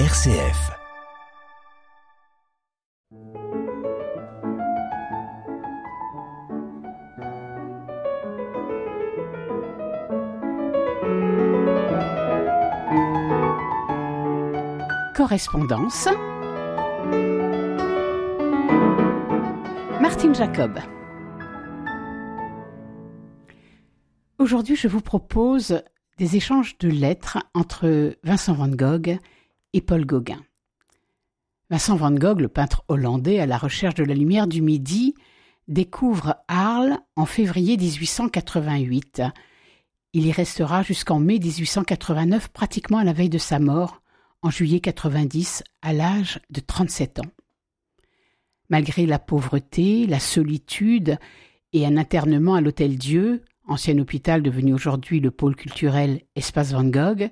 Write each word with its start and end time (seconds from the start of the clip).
RCF. 0.00 0.72
Correspondance. 15.14 16.08
Martine 20.00 20.34
Jacob. 20.34 20.80
Aujourd'hui, 24.40 24.74
je 24.74 24.88
vous 24.88 25.00
propose 25.00 25.80
des 26.18 26.34
échanges 26.34 26.76
de 26.78 26.88
lettres 26.88 27.38
entre 27.54 28.16
Vincent 28.24 28.54
van 28.54 28.66
Gogh 28.66 29.20
Paul 29.80 30.06
Gauguin. 30.06 30.42
Vincent 31.70 31.96
van 31.96 32.12
Gogh, 32.12 32.40
le 32.40 32.48
peintre 32.48 32.84
hollandais 32.88 33.40
à 33.40 33.46
la 33.46 33.58
recherche 33.58 33.94
de 33.94 34.04
la 34.04 34.14
lumière 34.14 34.46
du 34.46 34.62
midi, 34.62 35.14
découvre 35.68 36.36
Arles 36.46 36.98
en 37.16 37.26
février 37.26 37.76
1888. 37.76 39.22
Il 40.12 40.26
y 40.26 40.32
restera 40.32 40.82
jusqu'en 40.82 41.18
mai 41.18 41.38
1889, 41.38 42.48
pratiquement 42.48 42.98
à 42.98 43.04
la 43.04 43.12
veille 43.12 43.30
de 43.30 43.38
sa 43.38 43.58
mort, 43.58 44.02
en 44.42 44.50
juillet 44.50 44.80
90, 44.80 45.64
à 45.82 45.92
l'âge 45.92 46.38
de 46.50 46.60
37 46.60 47.20
ans. 47.20 47.32
Malgré 48.68 49.06
la 49.06 49.18
pauvreté, 49.18 50.06
la 50.06 50.20
solitude 50.20 51.18
et 51.72 51.86
un 51.86 51.96
internement 51.96 52.54
à 52.54 52.60
l'Hôtel 52.60 52.96
Dieu, 52.96 53.42
ancien 53.66 53.98
hôpital 53.98 54.42
devenu 54.42 54.74
aujourd'hui 54.74 55.20
le 55.20 55.30
pôle 55.30 55.56
culturel 55.56 56.20
Espace 56.36 56.72
Van 56.72 56.84
Gogh, 56.84 57.30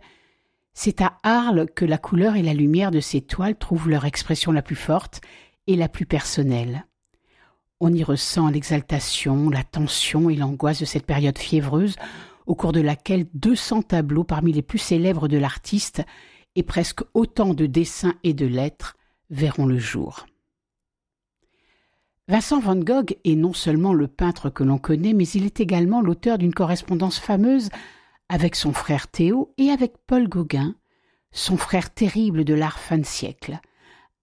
c'est 0.74 1.00
à 1.00 1.18
Arles 1.22 1.66
que 1.74 1.84
la 1.84 1.98
couleur 1.98 2.36
et 2.36 2.42
la 2.42 2.54
lumière 2.54 2.90
de 2.90 3.00
ces 3.00 3.20
toiles 3.20 3.56
trouvent 3.56 3.88
leur 3.88 4.04
expression 4.04 4.52
la 4.52 4.62
plus 4.62 4.76
forte 4.76 5.20
et 5.66 5.77
la 5.77 5.88
plus 5.88 6.06
personnelle. 6.06 6.86
On 7.80 7.92
y 7.92 8.05
ressent 8.05 8.48
l'exaltation, 8.48 9.50
la 9.50 9.64
tension 9.64 10.30
et 10.30 10.36
l'angoisse 10.36 10.80
de 10.80 10.84
cette 10.84 11.06
période 11.06 11.38
fiévreuse 11.38 11.97
au 12.47 12.55
cours 12.55 12.72
de 12.72 12.80
laquelle 12.80 13.27
200 13.34 13.82
tableaux 13.82 14.24
parmi 14.24 14.52
les 14.52 14.62
plus 14.62 14.78
célèbres 14.78 15.28
de 15.28 15.36
l'artiste 15.36 16.02
et 16.55 16.62
presque 16.62 17.00
autant 17.14 17.54
de 17.54 17.66
dessins 17.66 18.14
et 18.25 18.34
de 18.34 18.47
lettres 18.47 18.97
verront 19.30 19.66
le 19.66 19.78
jour. 19.78 20.27
Vincent 22.28 22.60
van 22.60 22.77
Gogh 22.77 23.16
est 23.25 23.34
non 23.34 23.52
seulement 23.52 23.92
le 23.92 24.06
peintre 24.06 24.48
que 24.48 24.62
l'on 24.62 24.78
connaît, 24.78 25.12
mais 25.12 25.28
il 25.28 25.44
est 25.44 25.60
également 25.60 26.00
l'auteur 26.00 26.38
d'une 26.38 26.54
correspondance 26.54 27.19
fameuse 27.19 27.69
avec 28.33 28.56
son 28.56 28.72
frère 28.72 29.08
Théo 29.08 29.52
et 29.58 29.69
avec 29.69 29.92
Paul 30.06 30.27
Gauguin, 30.27 30.75
son 31.33 31.58
frère 31.58 31.92
terrible 31.92 32.44
de 32.44 32.55
l'art 32.55 32.78
fin 32.78 32.97
de 32.97 33.05
siècle, 33.05 33.61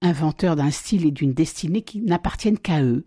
inventeur 0.01 0.55
d'un 0.55 0.71
style 0.71 1.05
et 1.05 1.11
d'une 1.11 1.35
destinée 1.35 1.83
qui 1.83 2.01
n'appartiennent 2.01 2.57
qu'à 2.57 2.81
eux. 2.81 3.05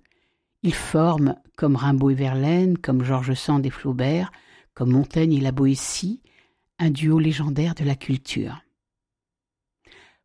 Ils 0.62 0.77
forment, 0.77 1.34
comme 1.56 1.75
Rimbaud 1.75 2.11
et 2.11 2.14
Verlaine, 2.14 2.78
comme 2.78 3.03
Georges 3.03 3.34
Sand 3.34 3.67
et 3.67 3.70
Flaubert, 3.70 4.30
comme 4.75 4.92
Montaigne 4.92 5.33
et 5.33 5.41
la 5.41 5.50
Boétie, 5.50 6.23
un 6.78 6.91
duo 6.91 7.19
légendaire 7.19 7.75
de 7.75 7.83
la 7.83 7.97
culture. 7.97 8.62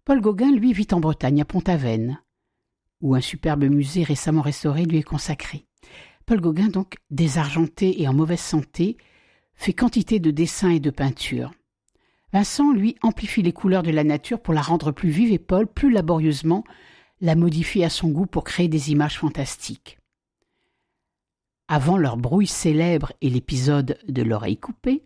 Paul 0.06 0.22
Gauguin, 0.22 0.52
lui, 0.52 0.74
vit 0.74 0.88
en 0.92 1.00
Bretagne, 1.00 1.42
à 1.42 1.46
Pont-Aven, 1.46 2.20
où 3.02 3.16
un 3.16 3.22
superbe 3.22 3.64
musée 3.64 4.04
récemment 4.04 4.44
restauré 4.44 4.86
lui 4.86 5.00
est 5.00 5.04
consacré. 5.04 5.66
Paul 6.28 6.40
Gauguin, 6.40 6.68
donc 6.68 6.98
désargenté 7.10 8.00
et 8.00 8.08
en 8.08 8.14
mauvaise 8.14 8.40
santé, 8.40 8.96
fait 9.58 9.74
quantité 9.74 10.20
de 10.20 10.32
dessins 10.32 10.70
et 10.70 10.80
de 10.80 10.90
peintures. 10.90 11.52
Vincent, 12.32 12.72
lui, 12.72 12.96
amplifie 13.02 13.42
les 13.42 13.54
couleurs 13.54 13.84
de 13.84 13.92
la 13.92 14.04
nature 14.04 14.40
pour 14.40 14.54
la 14.54 14.62
rendre 14.62 14.92
plus 14.92 15.10
vive 15.10 15.32
et 15.32 15.40
Paul, 15.40 15.68
plus 15.68 15.92
laborieusement, 15.92 16.64
la 17.20 17.36
modifie 17.36 17.84
à 17.84 17.90
son 17.90 18.10
goût 18.10 18.28
pour 18.28 18.44
créer 18.44 18.68
des 18.68 18.92
images 18.92 19.18
fantastiques. 19.18 19.98
Avant 21.68 21.98
leur 21.98 22.16
brouille 22.16 22.48
célèbre 22.48 23.12
et 23.22 23.30
l'épisode 23.30 23.98
de 24.08 24.22
l'oreille 24.22 24.58
coupée, 24.58 25.04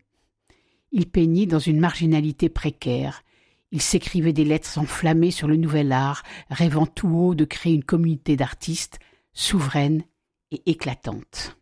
il 0.91 1.07
peignit 1.07 1.47
dans 1.47 1.59
une 1.59 1.79
marginalité 1.79 2.49
précaire, 2.49 3.23
il 3.71 3.81
s'écrivait 3.81 4.33
des 4.33 4.43
lettres 4.43 4.77
enflammées 4.77 5.31
sur 5.31 5.47
le 5.47 5.55
nouvel 5.55 5.91
art, 5.93 6.23
rêvant 6.49 6.85
tout 6.85 7.07
haut 7.07 7.35
de 7.35 7.45
créer 7.45 7.73
une 7.73 7.85
communauté 7.85 8.35
d'artistes 8.35 8.99
souveraine 9.33 10.03
et 10.51 10.61
éclatante. 10.69 11.57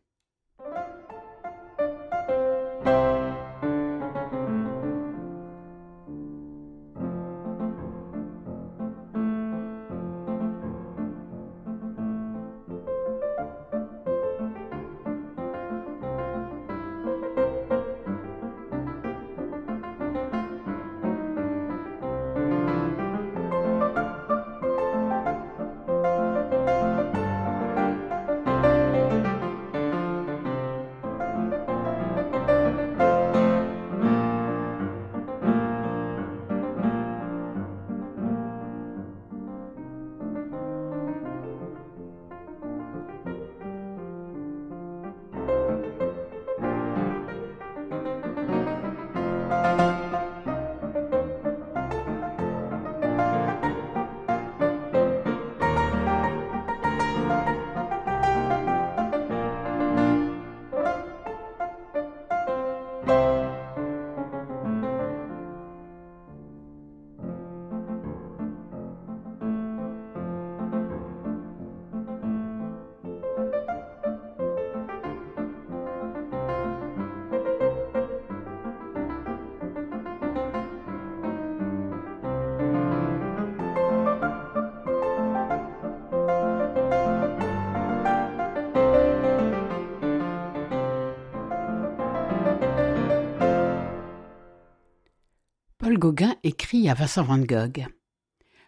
Gauguin 96.00 96.34
écrit 96.44 96.90
à 96.90 96.94
Vincent 96.94 97.24
van 97.24 97.40
Gogh 97.40 97.86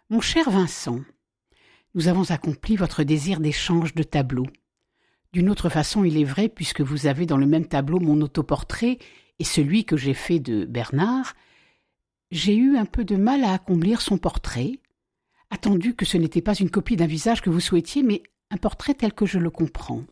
Mon 0.09 0.19
cher 0.19 0.49
Vincent, 0.49 0.99
nous 1.95 2.09
avons 2.09 2.29
accompli 2.29 2.75
votre 2.75 3.03
désir 3.03 3.39
d'échange 3.39 3.95
de 3.95 4.03
tableaux. 4.03 4.47
D'une 5.31 5.49
autre 5.49 5.69
façon, 5.69 6.03
il 6.03 6.17
est 6.17 6.25
vrai, 6.25 6.49
puisque 6.49 6.81
vous 6.81 7.07
avez 7.07 7.25
dans 7.25 7.37
le 7.37 7.45
même 7.45 7.65
tableau 7.65 8.01
mon 8.01 8.19
autoportrait 8.19 8.97
et 9.39 9.45
celui 9.45 9.85
que 9.85 9.95
j'ai 9.95 10.13
fait 10.13 10.39
de 10.39 10.65
Bernard, 10.65 11.33
j'ai 12.31 12.53
eu 12.53 12.75
un 12.75 12.85
peu 12.85 13.05
de 13.05 13.15
mal 13.15 13.45
à 13.45 13.53
accomplir 13.53 14.01
son 14.01 14.17
portrait, 14.17 14.73
attendu 15.49 15.95
que 15.95 16.05
ce 16.05 16.17
n'était 16.17 16.41
pas 16.41 16.55
une 16.55 16.69
copie 16.69 16.97
d'un 16.97 17.07
visage 17.07 17.41
que 17.41 17.49
vous 17.49 17.61
souhaitiez, 17.61 18.03
mais 18.03 18.23
un 18.49 18.57
portrait 18.57 18.93
tel 18.93 19.13
que 19.13 19.25
je 19.25 19.39
le 19.39 19.49
comprends. 19.49 20.03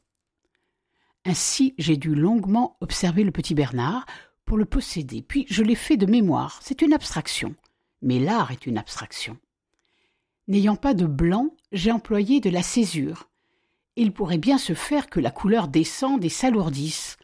Ainsi, 1.26 1.76
j'ai 1.78 1.98
dû 1.98 2.16
longuement 2.16 2.78
observer 2.80 3.26
le 3.26 3.32
petit 3.32 3.56
Bernard, 3.56 4.06
pour 4.50 4.58
le 4.58 4.66
posséder, 4.66 5.22
puis 5.22 5.46
je 5.48 5.62
l'ai 5.62 5.76
fait 5.76 5.96
de 5.96 6.08
mémoire. 6.08 6.60
C'est 6.64 6.82
une 6.82 6.94
abstraction, 6.94 7.54
mais 8.02 8.18
l'art 8.18 8.50
est 8.50 8.66
une 8.66 8.80
abstraction. 8.80 9.38
N'ayant 10.48 10.76
pas 10.76 10.96
de 10.96 11.06
blanc, 11.06 11.52
j'ai 11.72 11.92
employé 11.92 12.40
de 12.40 12.50
la 12.50 12.64
césure. 12.64 13.30
Il 13.96 14.12
pourrait 14.12 14.40
bien 14.40 14.58
se 14.58 14.74
faire 14.74 15.08
que 15.08 15.20
la 15.20 15.30
couleur 15.30 15.68
descende 15.68 16.26
et 16.26 16.30
s'alourdisse. 16.30 17.18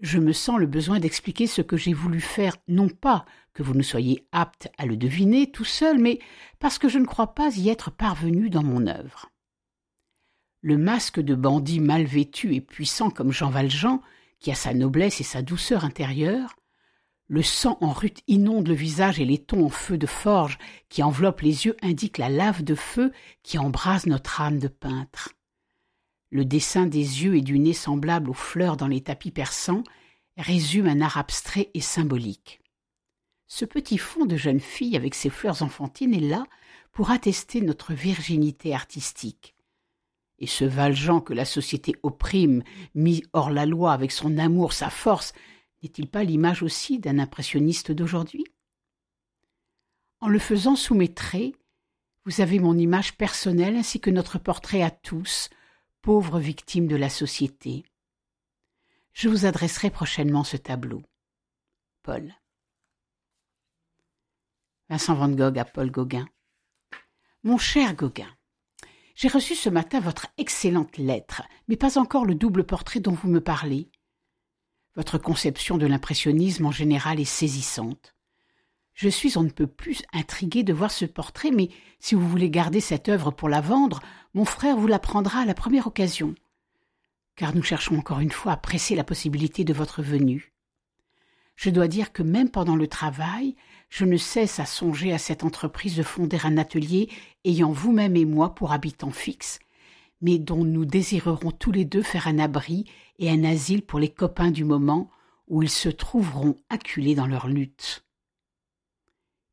Je 0.00 0.18
me 0.18 0.32
sens 0.32 0.58
le 0.58 0.66
besoin 0.66 0.98
d'expliquer 0.98 1.46
ce 1.46 1.60
que 1.60 1.76
j'ai 1.76 1.92
voulu 1.92 2.22
faire, 2.22 2.56
non 2.68 2.88
pas 2.88 3.26
que 3.52 3.62
vous 3.62 3.74
ne 3.74 3.82
soyez 3.82 4.26
apte 4.32 4.70
à 4.78 4.86
le 4.86 4.96
deviner 4.96 5.50
tout 5.50 5.66
seul, 5.66 5.98
mais 5.98 6.20
parce 6.58 6.78
que 6.78 6.88
je 6.88 6.98
ne 6.98 7.04
crois 7.04 7.34
pas 7.34 7.54
y 7.54 7.68
être 7.68 7.90
parvenu 7.90 8.48
dans 8.48 8.62
mon 8.62 8.86
œuvre. 8.86 9.30
Le 10.62 10.78
masque 10.78 11.20
de 11.20 11.34
bandit 11.34 11.80
mal 11.80 12.04
vêtu 12.04 12.54
et 12.54 12.62
puissant 12.62 13.10
comme 13.10 13.30
Jean 13.30 13.50
Valjean 13.50 14.00
qui 14.38 14.50
a 14.50 14.54
sa 14.54 14.74
noblesse 14.74 15.20
et 15.20 15.24
sa 15.24 15.42
douceur 15.42 15.84
intérieure, 15.84 16.56
Le 17.28 17.42
sang 17.42 17.76
en 17.80 17.92
rute 17.92 18.22
inonde 18.28 18.68
le 18.68 18.74
visage 18.74 19.18
et 19.18 19.24
les 19.24 19.38
tons 19.38 19.66
en 19.66 19.68
feu 19.68 19.98
de 19.98 20.06
forge 20.06 20.58
qui 20.88 21.02
enveloppent 21.02 21.40
les 21.40 21.66
yeux 21.66 21.76
indiquent 21.82 22.18
la 22.18 22.28
lave 22.28 22.62
de 22.62 22.76
feu 22.76 23.12
qui 23.42 23.58
embrase 23.58 24.06
notre 24.06 24.40
âme 24.40 24.60
de 24.60 24.68
peintre. 24.68 25.32
Le 26.30 26.44
dessin 26.44 26.86
des 26.86 27.24
yeux 27.24 27.36
et 27.36 27.40
du 27.40 27.58
nez 27.58 27.72
semblable 27.72 28.30
aux 28.30 28.34
fleurs 28.34 28.76
dans 28.76 28.86
les 28.86 29.00
tapis 29.00 29.32
persans 29.32 29.82
résume 30.36 30.86
un 30.86 31.00
art 31.00 31.16
abstrait 31.16 31.70
et 31.74 31.80
symbolique. 31.80 32.60
Ce 33.48 33.64
petit 33.64 33.98
fond 33.98 34.24
de 34.24 34.36
jeune 34.36 34.60
fille 34.60 34.96
avec 34.96 35.14
ses 35.14 35.30
fleurs 35.30 35.62
enfantines 35.62 36.14
est 36.14 36.20
là 36.20 36.44
pour 36.92 37.10
attester 37.10 37.60
notre 37.60 37.92
virginité 37.92 38.72
artistique. 38.72 39.55
Et 40.38 40.46
ce 40.46 40.64
Valjean 40.64 41.20
que 41.20 41.32
la 41.32 41.44
société 41.44 41.94
opprime, 42.02 42.62
mis 42.94 43.22
hors 43.32 43.50
la 43.50 43.66
loi 43.66 43.92
avec 43.92 44.12
son 44.12 44.36
amour, 44.38 44.72
sa 44.72 44.90
force, 44.90 45.32
n'est-il 45.82 46.08
pas 46.08 46.24
l'image 46.24 46.62
aussi 46.62 46.98
d'un 46.98 47.18
impressionniste 47.18 47.92
d'aujourd'hui? 47.92 48.44
En 50.20 50.28
le 50.28 50.38
faisant 50.38 50.74
traits, 51.14 51.54
vous 52.24 52.40
avez 52.40 52.58
mon 52.58 52.76
image 52.76 53.16
personnelle 53.16 53.76
ainsi 53.76 54.00
que 54.00 54.10
notre 54.10 54.38
portrait 54.38 54.82
à 54.82 54.90
tous, 54.90 55.48
pauvres 56.02 56.40
victimes 56.40 56.88
de 56.88 56.96
la 56.96 57.08
société. 57.08 57.84
Je 59.12 59.28
vous 59.28 59.46
adresserai 59.46 59.90
prochainement 59.90 60.44
ce 60.44 60.56
tableau. 60.56 61.02
Paul. 62.02 62.34
Vincent 64.88 65.14
Van 65.14 65.28
Gogh 65.28 65.58
à 65.58 65.64
Paul 65.64 65.90
Gauguin. 65.90 66.28
Mon 67.42 67.58
cher 67.58 67.94
Gauguin, 67.94 68.35
j'ai 69.16 69.28
reçu 69.28 69.54
ce 69.54 69.70
matin 69.70 69.98
votre 69.98 70.26
excellente 70.36 70.98
lettre, 70.98 71.42
mais 71.68 71.76
pas 71.76 71.98
encore 71.98 72.26
le 72.26 72.34
double 72.34 72.64
portrait 72.64 73.00
dont 73.00 73.12
vous 73.12 73.28
me 73.28 73.40
parlez. 73.40 73.90
Votre 74.94 75.16
conception 75.16 75.78
de 75.78 75.86
l'impressionnisme 75.86 76.66
en 76.66 76.70
général 76.70 77.18
est 77.18 77.24
saisissante. 77.24 78.14
Je 78.92 79.08
suis 79.08 79.36
on 79.38 79.42
ne 79.42 79.50
peut 79.50 79.66
plus 79.66 80.02
intrigué 80.12 80.62
de 80.62 80.72
voir 80.74 80.90
ce 80.90 81.06
portrait, 81.06 81.50
mais 81.50 81.70
si 81.98 82.14
vous 82.14 82.28
voulez 82.28 82.50
garder 82.50 82.80
cette 82.80 83.08
œuvre 83.08 83.30
pour 83.30 83.48
la 83.48 83.62
vendre, 83.62 84.00
mon 84.34 84.44
frère 84.44 84.76
vous 84.76 84.86
la 84.86 84.98
prendra 84.98 85.40
à 85.40 85.44
la 85.46 85.54
première 85.54 85.86
occasion. 85.86 86.34
Car 87.36 87.54
nous 87.54 87.62
cherchons 87.62 87.98
encore 87.98 88.20
une 88.20 88.30
fois 88.30 88.52
à 88.52 88.56
presser 88.58 88.94
la 88.94 89.04
possibilité 89.04 89.64
de 89.64 89.72
votre 89.72 90.02
venue. 90.02 90.52
Je 91.56 91.70
dois 91.70 91.88
dire 91.88 92.12
que 92.12 92.22
même 92.22 92.50
pendant 92.50 92.76
le 92.76 92.86
travail, 92.86 93.56
je 93.96 94.04
ne 94.04 94.18
cesse 94.18 94.60
à 94.60 94.66
songer 94.66 95.14
à 95.14 95.18
cette 95.18 95.42
entreprise 95.42 95.96
de 95.96 96.02
fonder 96.02 96.36
un 96.44 96.58
atelier 96.58 97.08
ayant 97.46 97.72
vous-même 97.72 98.14
et 98.14 98.26
moi 98.26 98.54
pour 98.54 98.72
habitants 98.72 99.10
fixes, 99.10 99.58
mais 100.20 100.38
dont 100.38 100.64
nous 100.64 100.84
désirerons 100.84 101.50
tous 101.50 101.72
les 101.72 101.86
deux 101.86 102.02
faire 102.02 102.28
un 102.28 102.38
abri 102.38 102.84
et 103.18 103.30
un 103.30 103.42
asile 103.42 103.80
pour 103.80 103.98
les 103.98 104.10
copains 104.10 104.50
du 104.50 104.64
moment 104.64 105.08
où 105.48 105.62
ils 105.62 105.70
se 105.70 105.88
trouveront 105.88 106.58
acculés 106.68 107.14
dans 107.14 107.26
leur 107.26 107.48
lutte. 107.48 108.04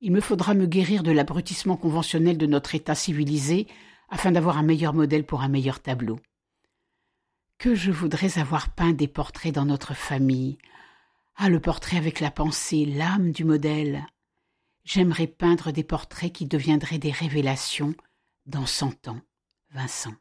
Il 0.01 0.11
me 0.11 0.19
faudra 0.19 0.55
me 0.55 0.65
guérir 0.65 1.03
de 1.03 1.13
l'abrutissement 1.13 1.77
conventionnel 1.77 2.37
de 2.37 2.45
notre 2.45 2.75
État 2.75 2.95
civilisé 2.95 3.65
afin 4.09 4.33
d'avoir 4.33 4.57
un 4.57 4.63
meilleur 4.63 4.93
modèle 4.93 5.23
pour 5.23 5.41
un 5.41 5.47
meilleur 5.47 5.79
tableau. 5.79 6.19
Que 7.59 7.75
je 7.75 7.91
voudrais 7.91 8.39
avoir 8.39 8.71
peint 8.71 8.91
des 8.91 9.07
portraits 9.07 9.55
dans 9.55 9.63
notre 9.63 9.93
famille. 9.93 10.57
Ah, 11.37 11.47
le 11.47 11.61
portrait 11.61 11.95
avec 11.95 12.19
la 12.19 12.29
pensée, 12.29 12.83
l'âme 12.83 13.31
du 13.31 13.45
modèle. 13.45 14.05
J'aimerais 14.83 15.27
peindre 15.27 15.71
des 15.71 15.83
portraits 15.83 16.33
qui 16.33 16.45
deviendraient 16.45 16.97
des 16.97 17.11
révélations 17.11 17.95
dans 18.45 18.65
cent 18.65 19.07
ans. 19.07 19.21
Vincent. 19.71 20.13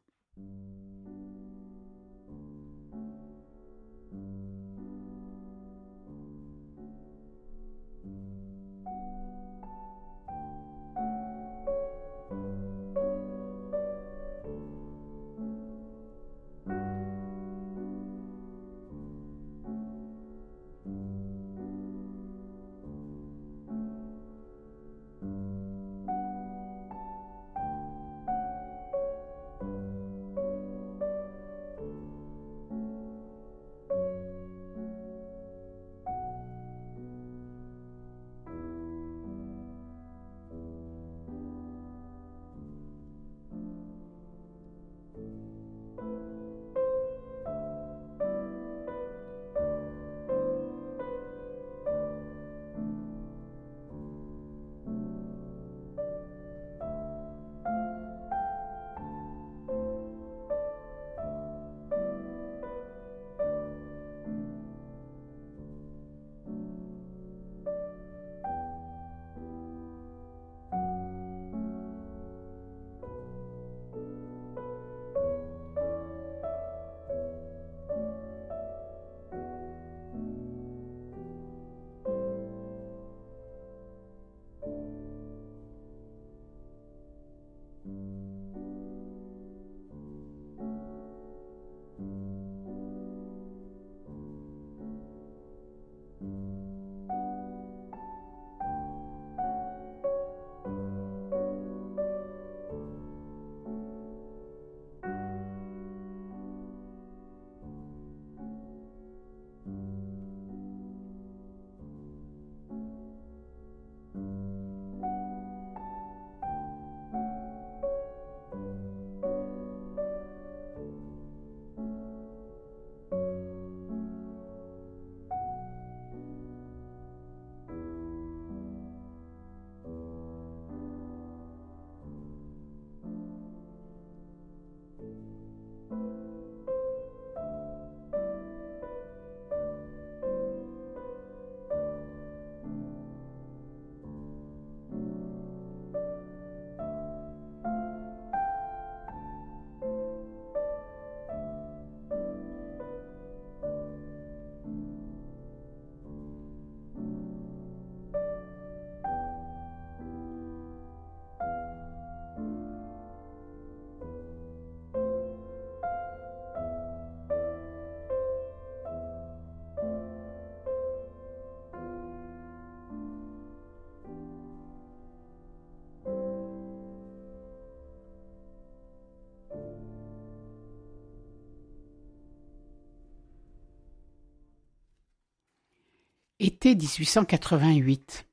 Été 186.45 186.75
1888. 186.75 188.27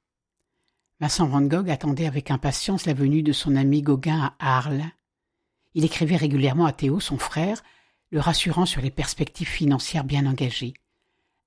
Vincent 0.99 1.27
Van 1.27 1.43
Gogh 1.43 1.69
attendait 1.69 2.07
avec 2.07 2.31
impatience 2.31 2.87
la 2.87 2.95
venue 2.95 3.21
de 3.21 3.31
son 3.31 3.55
ami 3.55 3.83
Gauguin 3.83 4.33
à 4.39 4.57
Arles. 4.57 4.83
Il 5.75 5.85
écrivait 5.85 6.15
régulièrement 6.15 6.65
à 6.65 6.73
Théo, 6.73 6.99
son 6.99 7.19
frère, 7.19 7.61
le 8.09 8.19
rassurant 8.19 8.65
sur 8.65 8.81
les 8.81 8.89
perspectives 8.89 9.47
financières 9.47 10.05
bien 10.05 10.25
engagées. 10.25 10.73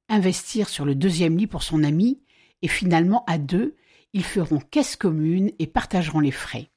Investir 0.08 0.68
sur 0.68 0.84
le 0.84 0.94
deuxième 0.94 1.36
lit 1.36 1.48
pour 1.48 1.64
son 1.64 1.82
ami, 1.82 2.22
et 2.62 2.68
finalement, 2.68 3.24
à 3.26 3.38
deux, 3.38 3.74
ils 4.12 4.22
feront 4.22 4.60
caisse 4.60 4.94
commune 4.94 5.50
et 5.58 5.66
partageront 5.66 6.20
les 6.20 6.30
frais. 6.30 6.70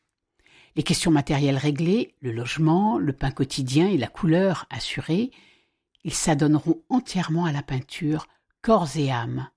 Les 0.76 0.82
questions 0.82 1.12
matérielles 1.12 1.58
réglées, 1.58 2.16
le 2.22 2.32
logement, 2.32 2.98
le 2.98 3.14
pain 3.14 3.30
quotidien 3.30 3.88
et 3.88 4.00
la 4.00 4.08
couleur 4.08 4.66
assurée, 4.72 5.30
ils 6.04 6.12
s'adonneront 6.12 6.82
entièrement 6.90 7.46
à 7.46 7.52
la 7.52 7.62
peinture, 7.62 8.26
corps 8.64 8.90
et 8.98 9.12
âme. 9.12 9.48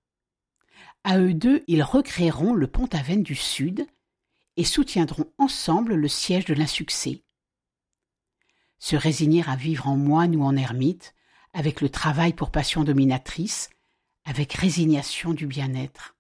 À 1.05 1.19
eux 1.19 1.35
deux, 1.35 1.64
ils 1.67 1.83
recréeront 1.83 2.52
le 2.52 2.67
Pont-Aven 2.67 3.23
du 3.23 3.35
Sud 3.35 3.87
et 4.57 4.64
soutiendront 4.64 5.33
ensemble 5.38 5.95
le 5.95 6.09
siège 6.09 6.45
de 6.45 6.55
l'insuccès. 6.55 7.23
Se 8.78 8.97
résigner 8.97 9.45
à 9.47 9.57
vivre 9.57 9.88
en 9.88 9.97
moine 9.97 10.37
ou 10.37 10.43
en 10.43 10.57
ermite, 10.57 11.14
avec 11.52 11.81
le 11.81 11.88
travail 11.88 12.33
pour 12.33 12.50
passion 12.50 12.85
dominatrice, 12.85 13.71
avec 14.25 14.52
résignation 14.52 15.33
du 15.33 15.47
bien-être. 15.47 16.17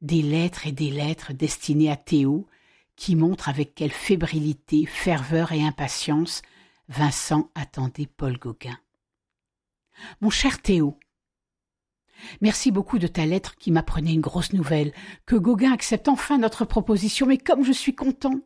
Des 0.00 0.22
lettres 0.22 0.66
et 0.66 0.72
des 0.72 0.90
lettres 0.90 1.32
destinées 1.32 1.90
à 1.90 1.96
Théo, 1.96 2.46
qui 2.94 3.16
montrent 3.16 3.48
avec 3.48 3.74
quelle 3.74 3.90
fébrilité, 3.90 4.86
ferveur 4.86 5.52
et 5.52 5.64
impatience 5.64 6.42
Vincent 6.88 7.50
attendait 7.54 8.06
Paul 8.06 8.38
Gauguin. 8.38 8.78
Mon 10.20 10.30
cher 10.30 10.62
Théo, 10.62 10.98
Merci 12.40 12.70
beaucoup 12.70 12.98
de 12.98 13.06
ta 13.06 13.26
lettre 13.26 13.56
qui 13.56 13.70
m'apprenait 13.70 14.14
une 14.14 14.20
grosse 14.20 14.52
nouvelle, 14.52 14.92
que 15.26 15.36
Gauguin 15.36 15.72
accepte 15.72 16.08
enfin 16.08 16.38
notre 16.38 16.64
proposition, 16.64 17.26
mais 17.26 17.38
comme 17.38 17.64
je 17.64 17.72
suis 17.72 17.94
content. 17.94 18.40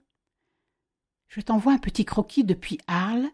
Je 1.29 1.41
t'envoie 1.41 1.73
un 1.73 1.79
petit 1.79 2.05
croquis 2.05 2.45
depuis 2.45 2.79
Arles 2.87 3.29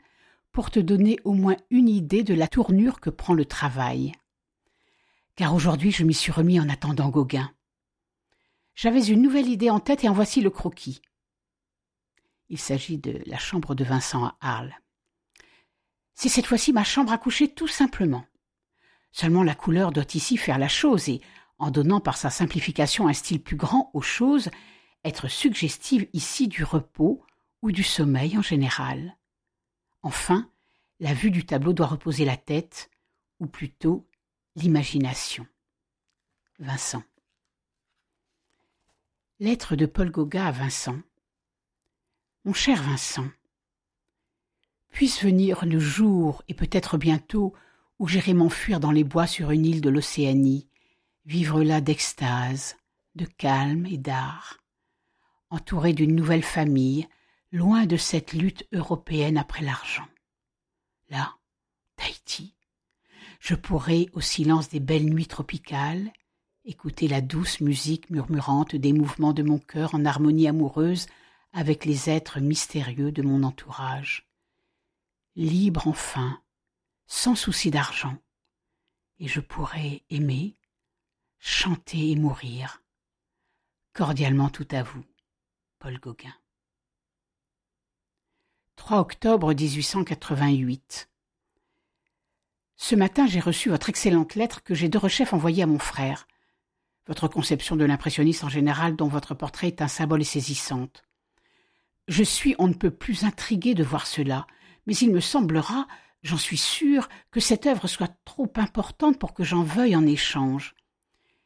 pour 0.52 0.70
te 0.70 0.80
donner 0.80 1.18
au 1.24 1.32
moins 1.32 1.56
une 1.70 1.88
idée 1.88 2.22
de 2.22 2.34
la 2.34 2.48
tournure 2.48 3.00
que 3.00 3.10
prend 3.10 3.34
le 3.34 3.44
travail. 3.44 4.12
Car 5.34 5.54
aujourd'hui 5.54 5.90
je 5.90 6.04
m'y 6.04 6.14
suis 6.14 6.32
remis 6.32 6.60
en 6.60 6.68
attendant 6.68 7.08
Gauguin. 7.08 7.50
J'avais 8.74 9.06
une 9.06 9.22
nouvelle 9.22 9.48
idée 9.48 9.70
en 9.70 9.80
tête 9.80 10.04
et 10.04 10.08
en 10.08 10.12
voici 10.12 10.42
le 10.42 10.50
croquis. 10.50 11.00
Il 12.48 12.58
s'agit 12.58 12.98
de 12.98 13.22
la 13.26 13.38
chambre 13.38 13.74
de 13.74 13.84
Vincent 13.84 14.26
à 14.26 14.36
Arles. 14.40 14.76
C'est 16.14 16.28
cette 16.28 16.46
fois-ci 16.46 16.72
ma 16.72 16.84
chambre 16.84 17.12
à 17.12 17.18
coucher 17.18 17.48
tout 17.48 17.68
simplement. 17.68 18.24
Seulement 19.18 19.42
la 19.42 19.54
couleur 19.54 19.92
doit 19.92 20.04
ici 20.12 20.36
faire 20.36 20.58
la 20.58 20.68
chose 20.68 21.08
et, 21.08 21.22
en 21.58 21.70
donnant 21.70 22.00
par 22.00 22.18
sa 22.18 22.28
simplification 22.28 23.08
un 23.08 23.14
style 23.14 23.42
plus 23.42 23.56
grand 23.56 23.90
aux 23.94 24.02
choses, 24.02 24.50
être 25.04 25.26
suggestive 25.26 26.06
ici 26.12 26.48
du 26.48 26.64
repos 26.64 27.24
ou 27.62 27.72
du 27.72 27.82
sommeil 27.82 28.36
en 28.36 28.42
général. 28.42 29.16
Enfin, 30.02 30.50
la 31.00 31.14
vue 31.14 31.30
du 31.30 31.46
tableau 31.46 31.72
doit 31.72 31.86
reposer 31.86 32.26
la 32.26 32.36
tête, 32.36 32.90
ou 33.40 33.46
plutôt 33.46 34.06
l'imagination. 34.54 35.46
Vincent. 36.58 37.02
Lettre 39.40 39.76
de 39.76 39.86
Paul 39.86 40.10
Gauguin 40.10 40.44
à 40.44 40.52
Vincent. 40.52 41.00
Mon 42.44 42.52
cher 42.52 42.82
Vincent, 42.82 43.30
puisse 44.90 45.22
venir 45.22 45.64
le 45.64 45.78
jour, 45.78 46.42
et 46.48 46.54
peut-être 46.54 46.98
bientôt, 46.98 47.54
où 47.98 48.08
j'irai 48.08 48.34
m'enfuir 48.34 48.80
dans 48.80 48.90
les 48.90 49.04
bois 49.04 49.26
sur 49.26 49.50
une 49.50 49.64
île 49.64 49.80
de 49.80 49.90
l'Océanie, 49.90 50.68
vivre 51.24 51.62
là 51.62 51.80
d'extase, 51.80 52.76
de 53.14 53.24
calme 53.24 53.86
et 53.86 53.98
d'art, 53.98 54.58
entouré 55.50 55.92
d'une 55.92 56.14
nouvelle 56.14 56.42
famille, 56.42 57.08
loin 57.52 57.86
de 57.86 57.96
cette 57.96 58.32
lutte 58.32 58.66
européenne 58.72 59.38
après 59.38 59.62
l'argent. 59.62 60.06
Là, 61.08 61.34
Tahiti, 61.96 62.54
je 63.40 63.54
pourrai, 63.54 64.08
au 64.12 64.20
silence 64.20 64.68
des 64.68 64.80
belles 64.80 65.08
nuits 65.08 65.26
tropicales, 65.26 66.12
écouter 66.64 67.06
la 67.08 67.20
douce 67.20 67.60
musique 67.60 68.10
murmurante 68.10 68.74
des 68.74 68.92
mouvements 68.92 69.32
de 69.32 69.42
mon 69.42 69.58
cœur 69.58 69.94
en 69.94 70.04
harmonie 70.04 70.48
amoureuse 70.48 71.06
avec 71.52 71.84
les 71.84 72.10
êtres 72.10 72.40
mystérieux 72.40 73.12
de 73.12 73.22
mon 73.22 73.44
entourage. 73.44 74.28
Libre 75.36 75.86
enfin, 75.86 76.40
sans 77.06 77.34
souci 77.34 77.70
d'argent, 77.70 78.16
et 79.18 79.28
je 79.28 79.40
pourrai 79.40 80.04
aimer, 80.10 80.54
chanter 81.38 82.10
et 82.10 82.16
mourir. 82.16 82.82
Cordialement 83.92 84.50
tout 84.50 84.68
à 84.72 84.82
vous, 84.82 85.04
Paul 85.78 85.98
Gauguin. 85.98 86.34
3 88.76 89.00
octobre 89.00 89.54
1888. 89.54 91.08
Ce 92.76 92.94
matin, 92.94 93.26
j'ai 93.26 93.40
reçu 93.40 93.70
votre 93.70 93.88
excellente 93.88 94.34
lettre 94.34 94.62
que 94.62 94.74
j'ai 94.74 94.88
de 94.88 94.98
rechef 94.98 95.32
envoyée 95.32 95.62
à 95.62 95.66
mon 95.66 95.78
frère. 95.78 96.28
Votre 97.06 97.26
conception 97.26 97.76
de 97.76 97.84
l'impressionniste 97.84 98.44
en 98.44 98.48
général, 98.50 98.96
dont 98.96 99.08
votre 99.08 99.34
portrait 99.34 99.68
est 99.68 99.80
un 99.80 99.88
symbole, 99.88 100.24
saisissante. 100.24 101.04
Je 102.06 102.22
suis 102.22 102.54
on 102.58 102.68
ne 102.68 102.74
peut 102.74 102.90
plus 102.90 103.24
intrigué 103.24 103.74
de 103.74 103.82
voir 103.82 104.06
cela, 104.06 104.46
mais 104.86 104.94
il 104.96 105.10
me 105.10 105.20
semblera 105.20 105.88
J'en 106.22 106.38
suis 106.38 106.56
sûre 106.56 107.08
que 107.30 107.40
cette 107.40 107.66
œuvre 107.66 107.86
soit 107.86 108.14
trop 108.24 108.52
importante 108.56 109.18
pour 109.18 109.34
que 109.34 109.44
j'en 109.44 109.62
veuille 109.62 109.96
en 109.96 110.06
échange. 110.06 110.74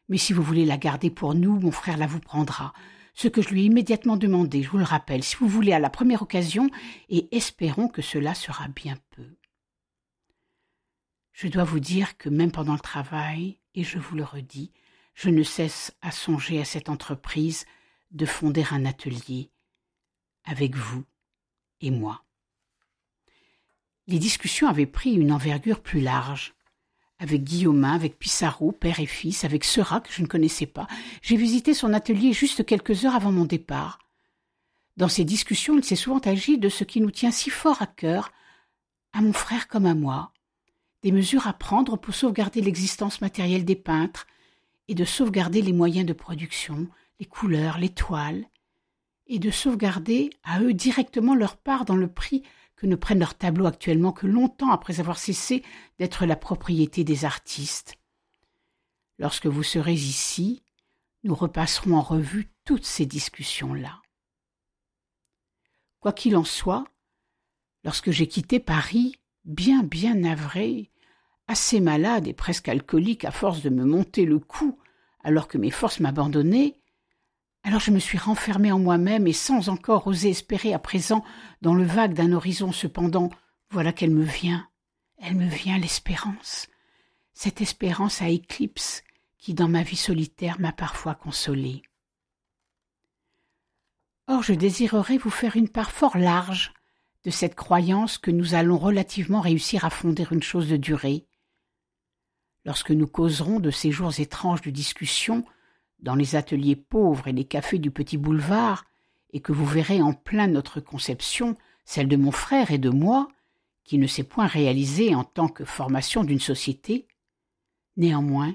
Mais 0.08 0.18
si 0.18 0.32
vous 0.32 0.42
voulez 0.42 0.64
la 0.64 0.78
garder 0.78 1.10
pour 1.10 1.34
nous, 1.34 1.58
mon 1.58 1.70
frère 1.70 1.96
la 1.96 2.06
vous 2.06 2.20
prendra. 2.20 2.72
Ce 3.14 3.28
que 3.28 3.42
je 3.42 3.50
lui 3.50 3.62
ai 3.62 3.64
immédiatement 3.66 4.16
demandé, 4.16 4.62
je 4.62 4.70
vous 4.70 4.78
le 4.78 4.84
rappelle, 4.84 5.22
si 5.22 5.36
vous 5.36 5.48
voulez 5.48 5.72
à 5.72 5.78
la 5.78 5.90
première 5.90 6.22
occasion, 6.22 6.70
et 7.08 7.34
espérons 7.36 7.88
que 7.88 8.02
cela 8.02 8.34
sera 8.34 8.68
bien 8.68 8.96
peu. 9.10 9.36
Je 11.32 11.48
dois 11.48 11.64
vous 11.64 11.80
dire 11.80 12.16
que 12.16 12.28
même 12.28 12.52
pendant 12.52 12.74
le 12.74 12.80
travail, 12.80 13.58
et 13.74 13.84
je 13.84 13.98
vous 13.98 14.16
le 14.16 14.24
redis, 14.24 14.72
je 15.14 15.28
ne 15.28 15.42
cesse 15.42 15.92
à 16.02 16.10
songer 16.10 16.60
à 16.60 16.64
cette 16.64 16.88
entreprise 16.88 17.66
de 18.10 18.26
fonder 18.26 18.64
un 18.70 18.84
atelier 18.84 19.50
avec 20.44 20.74
vous 20.74 21.04
et 21.80 21.90
moi 21.90 22.24
les 24.10 24.18
discussions 24.18 24.68
avaient 24.68 24.86
pris 24.86 25.14
une 25.14 25.32
envergure 25.32 25.80
plus 25.80 26.00
large. 26.00 26.54
Avec 27.18 27.44
Guillaumin, 27.44 27.92
avec 27.92 28.18
Pissarro, 28.18 28.72
père 28.72 28.98
et 28.98 29.06
fils, 29.06 29.44
avec 29.44 29.64
Seurat, 29.64 30.00
que 30.00 30.12
je 30.12 30.22
ne 30.22 30.26
connaissais 30.26 30.66
pas, 30.66 30.88
j'ai 31.22 31.36
visité 31.36 31.74
son 31.74 31.92
atelier 31.92 32.32
juste 32.32 32.66
quelques 32.66 33.04
heures 33.04 33.14
avant 33.14 33.30
mon 33.30 33.44
départ. 33.44 34.00
Dans 34.96 35.08
ces 35.08 35.24
discussions, 35.24 35.76
il 35.76 35.84
s'est 35.84 35.96
souvent 35.96 36.18
agi 36.18 36.58
de 36.58 36.68
ce 36.68 36.82
qui 36.82 37.00
nous 37.00 37.10
tient 37.10 37.30
si 37.30 37.50
fort 37.50 37.80
à 37.82 37.86
cœur, 37.86 38.32
à 39.12 39.20
mon 39.20 39.32
frère 39.32 39.68
comme 39.68 39.86
à 39.86 39.94
moi, 39.94 40.32
des 41.02 41.12
mesures 41.12 41.46
à 41.46 41.52
prendre 41.52 41.96
pour 41.96 42.14
sauvegarder 42.14 42.60
l'existence 42.60 43.20
matérielle 43.20 43.64
des 43.64 43.76
peintres 43.76 44.26
et 44.88 44.94
de 44.94 45.04
sauvegarder 45.04 45.62
les 45.62 45.72
moyens 45.72 46.06
de 46.06 46.12
production, 46.12 46.88
les 47.20 47.26
couleurs, 47.26 47.78
les 47.78 47.90
toiles, 47.90 48.44
et 49.26 49.38
de 49.38 49.50
sauvegarder 49.50 50.30
à 50.42 50.60
eux 50.60 50.74
directement 50.74 51.36
leur 51.36 51.56
part 51.56 51.84
dans 51.84 51.96
le 51.96 52.08
prix 52.08 52.42
que 52.80 52.86
ne 52.86 52.96
prennent 52.96 53.18
leurs 53.18 53.36
tableaux 53.36 53.66
actuellement 53.66 54.10
que 54.10 54.26
longtemps 54.26 54.70
après 54.70 55.00
avoir 55.00 55.18
cessé 55.18 55.62
d'être 55.98 56.24
la 56.24 56.34
propriété 56.34 57.04
des 57.04 57.26
artistes. 57.26 57.98
Lorsque 59.18 59.46
vous 59.46 59.62
serez 59.62 59.92
ici, 59.92 60.62
nous 61.22 61.34
repasserons 61.34 61.96
en 61.96 62.00
revue 62.00 62.50
toutes 62.64 62.86
ces 62.86 63.04
discussions-là. 63.04 64.00
Quoi 66.00 66.14
qu'il 66.14 66.38
en 66.38 66.44
soit, 66.44 66.86
lorsque 67.84 68.12
j'ai 68.12 68.26
quitté 68.26 68.60
Paris, 68.60 69.16
bien 69.44 69.82
bien 69.82 70.14
navré, 70.14 70.90
assez 71.48 71.80
malade 71.80 72.26
et 72.28 72.32
presque 72.32 72.68
alcoolique 72.68 73.26
à 73.26 73.30
force 73.30 73.60
de 73.60 73.68
me 73.68 73.84
monter 73.84 74.24
le 74.24 74.38
cou 74.38 74.78
alors 75.22 75.48
que 75.48 75.58
mes 75.58 75.70
forces 75.70 76.00
m'abandonnaient, 76.00 76.79
alors 77.62 77.80
je 77.80 77.90
me 77.90 77.98
suis 77.98 78.18
renfermé 78.18 78.72
en 78.72 78.78
moi-même 78.78 79.26
et 79.26 79.32
sans 79.32 79.68
encore 79.68 80.06
oser 80.06 80.30
espérer 80.30 80.72
à 80.72 80.78
présent 80.78 81.24
dans 81.60 81.74
le 81.74 81.84
vague 81.84 82.14
d'un 82.14 82.32
horizon 82.32 82.72
cependant, 82.72 83.30
voilà 83.70 83.92
qu'elle 83.92 84.12
me 84.12 84.24
vient. 84.24 84.66
Elle 85.18 85.36
me 85.36 85.48
vient 85.48 85.78
l'espérance. 85.78 86.68
Cette 87.34 87.60
espérance 87.60 88.22
à 88.22 88.28
éclipse 88.28 89.02
qui 89.38 89.54
dans 89.54 89.68
ma 89.68 89.82
vie 89.82 89.96
solitaire 89.96 90.60
m'a 90.60 90.72
parfois 90.72 91.14
consolée. 91.14 91.82
Or 94.26 94.42
je 94.42 94.54
désirerais 94.54 95.18
vous 95.18 95.30
faire 95.30 95.56
une 95.56 95.68
part 95.68 95.90
fort 95.90 96.16
large 96.16 96.72
de 97.24 97.30
cette 97.30 97.54
croyance 97.54 98.16
que 98.16 98.30
nous 98.30 98.54
allons 98.54 98.78
relativement 98.78 99.40
réussir 99.40 99.84
à 99.84 99.90
fonder 99.90 100.26
une 100.30 100.42
chose 100.42 100.68
de 100.68 100.76
durée. 100.76 101.26
Lorsque 102.64 102.90
nous 102.90 103.06
causerons 103.06 103.60
de 103.60 103.70
ces 103.70 103.90
jours 103.90 104.18
étranges 104.18 104.62
de 104.62 104.70
discussion, 104.70 105.44
dans 106.02 106.14
les 106.14 106.36
ateliers 106.36 106.76
pauvres 106.76 107.28
et 107.28 107.32
les 107.32 107.44
cafés 107.44 107.78
du 107.78 107.90
petit 107.90 108.16
boulevard, 108.16 108.86
et 109.32 109.40
que 109.40 109.52
vous 109.52 109.66
verrez 109.66 110.02
en 110.02 110.12
plein 110.12 110.46
notre 110.46 110.80
conception, 110.80 111.56
celle 111.84 112.08
de 112.08 112.16
mon 112.16 112.32
frère 112.32 112.70
et 112.70 112.78
de 112.78 112.90
moi, 112.90 113.28
qui 113.84 113.98
ne 113.98 114.06
s'est 114.06 114.24
point 114.24 114.46
réalisée 114.46 115.14
en 115.14 115.24
tant 115.24 115.48
que 115.48 115.64
formation 115.64 116.24
d'une 116.24 116.40
société, 116.40 117.06
néanmoins, 117.96 118.54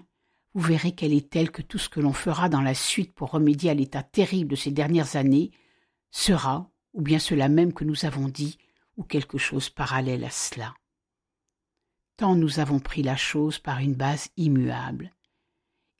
vous 0.53 0.61
verrez 0.61 0.93
qu'elle 0.93 1.13
est 1.13 1.29
telle 1.29 1.51
que 1.51 1.61
tout 1.61 1.77
ce 1.77 1.89
que 1.89 1.99
l'on 1.99 2.13
fera 2.13 2.47
dans 2.47 2.61
la 2.61 2.73
suite 2.73 3.13
pour 3.13 3.31
remédier 3.31 3.69
à 3.69 3.73
l'état 3.73 4.03
terrible 4.03 4.51
de 4.51 4.55
ces 4.55 4.71
dernières 4.71 5.17
années 5.17 5.51
sera, 6.11 6.71
ou 6.93 7.01
bien 7.01 7.19
cela 7.19 7.49
même 7.49 7.73
que 7.73 7.83
nous 7.83 8.05
avons 8.05 8.29
dit, 8.29 8.57
ou 8.95 9.03
quelque 9.03 9.37
chose 9.37 9.69
parallèle 9.69 10.23
à 10.23 10.29
cela. 10.29 10.73
Tant 12.15 12.35
nous 12.35 12.59
avons 12.59 12.79
pris 12.79 13.03
la 13.03 13.17
chose 13.17 13.59
par 13.59 13.79
une 13.79 13.95
base 13.95 14.29
immuable. 14.37 15.11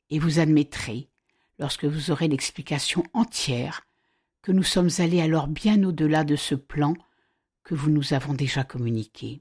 Et 0.08 0.18
vous 0.18 0.38
admettrez, 0.38 1.10
lorsque 1.58 1.84
vous 1.84 2.10
aurez 2.10 2.28
l'explication 2.28 3.02
entière, 3.12 3.86
que 4.42 4.52
nous 4.52 4.62
sommes 4.62 4.90
allés 4.98 5.20
alors 5.20 5.48
bien 5.48 5.82
au-delà 5.82 6.24
de 6.24 6.36
ce 6.36 6.54
plan 6.54 6.94
que 7.64 7.74
vous 7.74 7.90
nous 7.90 8.14
avons 8.14 8.32
déjà 8.32 8.62
communiqué. 8.62 9.40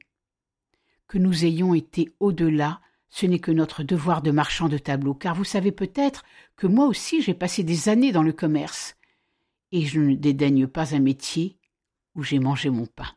Que 1.08 1.18
nous 1.18 1.46
ayons 1.46 1.74
été 1.74 2.14
au-delà 2.20 2.82
ce 3.10 3.26
n'est 3.26 3.40
que 3.40 3.52
notre 3.52 3.84
devoir 3.84 4.22
de 4.22 4.32
marchand 4.32 4.68
de 4.68 4.78
tableaux, 4.78 5.14
car 5.14 5.36
vous 5.36 5.46
savez 5.46 5.72
peut-être 5.72 6.26
que 6.58 6.68
moi 6.68 6.86
aussi 6.86 7.22
j'ai 7.22 7.34
passé 7.34 7.64
des 7.64 7.88
années 7.88 8.12
dans 8.12 8.24
le 8.24 8.34
commerce, 8.34 8.98
et 9.72 9.86
je 9.86 10.02
ne 10.02 10.16
dédaigne 10.16 10.68
pas 10.68 10.94
un 10.94 11.00
métier 11.00 11.58
où 12.16 12.24
j'ai 12.24 12.40
mangé 12.40 12.70
mon 12.70 12.86
pain. 12.86 13.08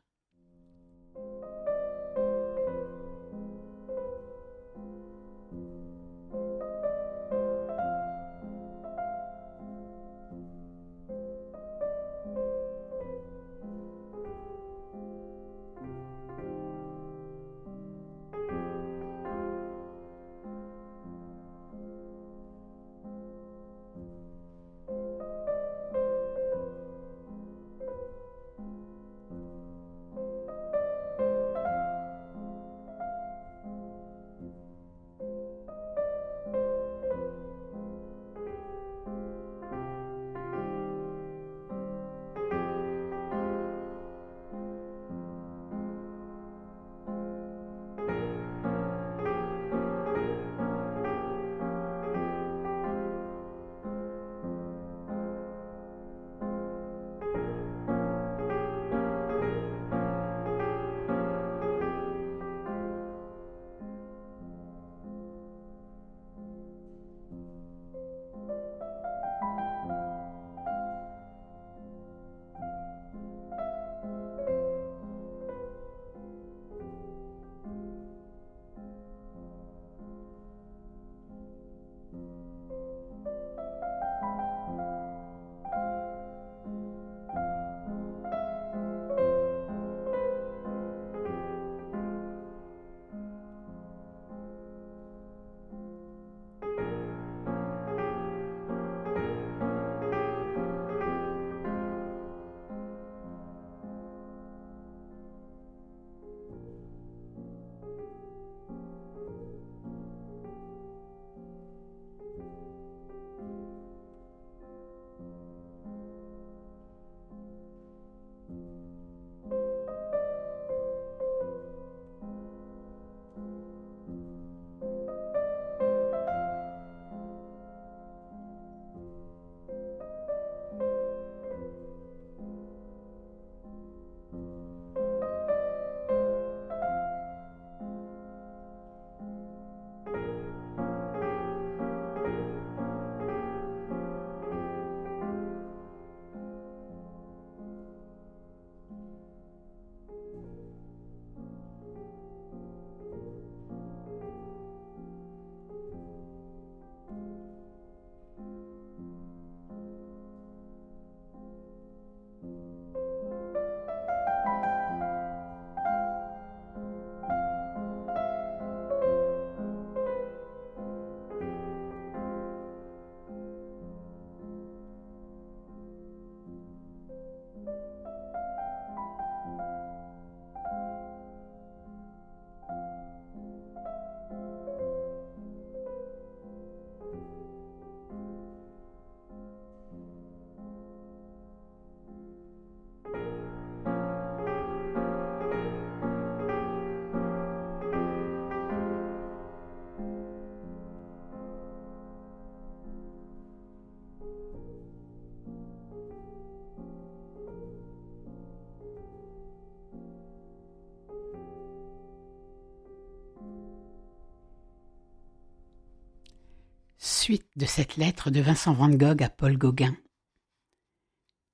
De 217.59 217.66
cette 217.66 217.97
lettre 217.97 218.31
de 218.31 218.40
Vincent 218.40 218.73
van 218.73 218.88
Gogh 218.88 219.21
à 219.21 219.29
Paul 219.29 219.59
Gauguin. 219.59 219.97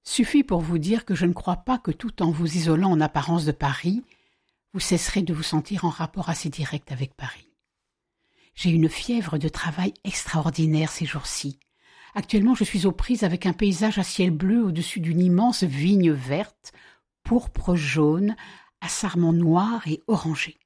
Suffit 0.05 0.45
pour 0.45 0.61
vous 0.61 0.77
dire 0.77 1.07
que 1.07 1.15
je 1.15 1.25
ne 1.25 1.33
crois 1.33 1.57
pas 1.57 1.79
que 1.79 1.91
tout 1.91 2.23
en 2.23 2.31
vous 2.31 2.59
isolant 2.59 2.91
en 2.91 3.01
apparence 3.01 3.47
de 3.47 3.53
Paris, 3.53 4.05
vous 4.75 4.81
cesserez 4.81 5.23
de 5.23 5.33
vous 5.33 5.43
sentir 5.43 5.87
en 5.87 5.89
rapport 5.89 6.29
assez 6.29 6.51
direct 6.51 6.93
avec 6.93 7.15
Paris. 7.15 7.49
J'ai 8.55 8.69
une 8.69 8.91
fièvre 8.91 9.39
de 9.39 9.49
travail 9.49 9.95
extraordinaire 10.05 10.91
ces 10.91 11.07
jours-ci. 11.07 11.59
Actuellement, 12.15 12.55
je 12.55 12.65
suis 12.65 12.85
aux 12.85 12.93
prises 12.93 13.25
avec 13.25 13.47
un 13.47 13.55
paysage 13.55 13.97
à 13.97 14.05
ciel 14.05 14.31
bleu 14.31 14.63
au-dessus 14.63 15.01
d'une 15.01 15.23
immense 15.23 15.65
vigne 15.65 16.13
verte, 16.13 16.75
pourpre 17.23 17.77
jaune, 17.77 18.37
à 18.83 18.89
sarments 18.91 19.33
noirs 19.33 19.89
et 19.89 20.03
orangés 20.07 20.59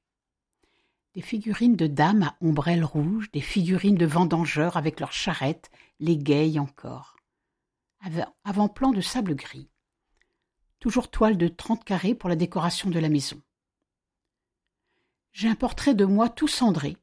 des 1.15 1.21
figurines 1.21 1.75
de 1.75 1.87
dames 1.87 2.23
à 2.23 2.37
ombrelles 2.41 2.83
rouges, 2.83 3.31
des 3.31 3.41
figurines 3.41 3.97
de 3.97 4.05
vendangeurs 4.05 4.77
avec 4.77 4.99
leurs 4.99 5.11
charrettes, 5.11 5.71
l'égayent 5.99 6.59
encore. 6.59 7.17
Avant-plan 8.43 8.91
de 8.91 9.01
sable 9.01 9.35
gris. 9.35 9.69
Toujours 10.79 11.09
toile 11.09 11.37
de 11.37 11.47
trente 11.47 11.83
carrés 11.83 12.15
pour 12.15 12.29
la 12.29 12.35
décoration 12.35 12.89
de 12.89 12.99
la 12.99 13.09
maison. 13.09 13.41
J'ai 15.33 15.49
un 15.49 15.55
portrait 15.55 15.95
de 15.95 16.05
moi 16.05 16.29
tout 16.29 16.47
cendré. 16.47 16.97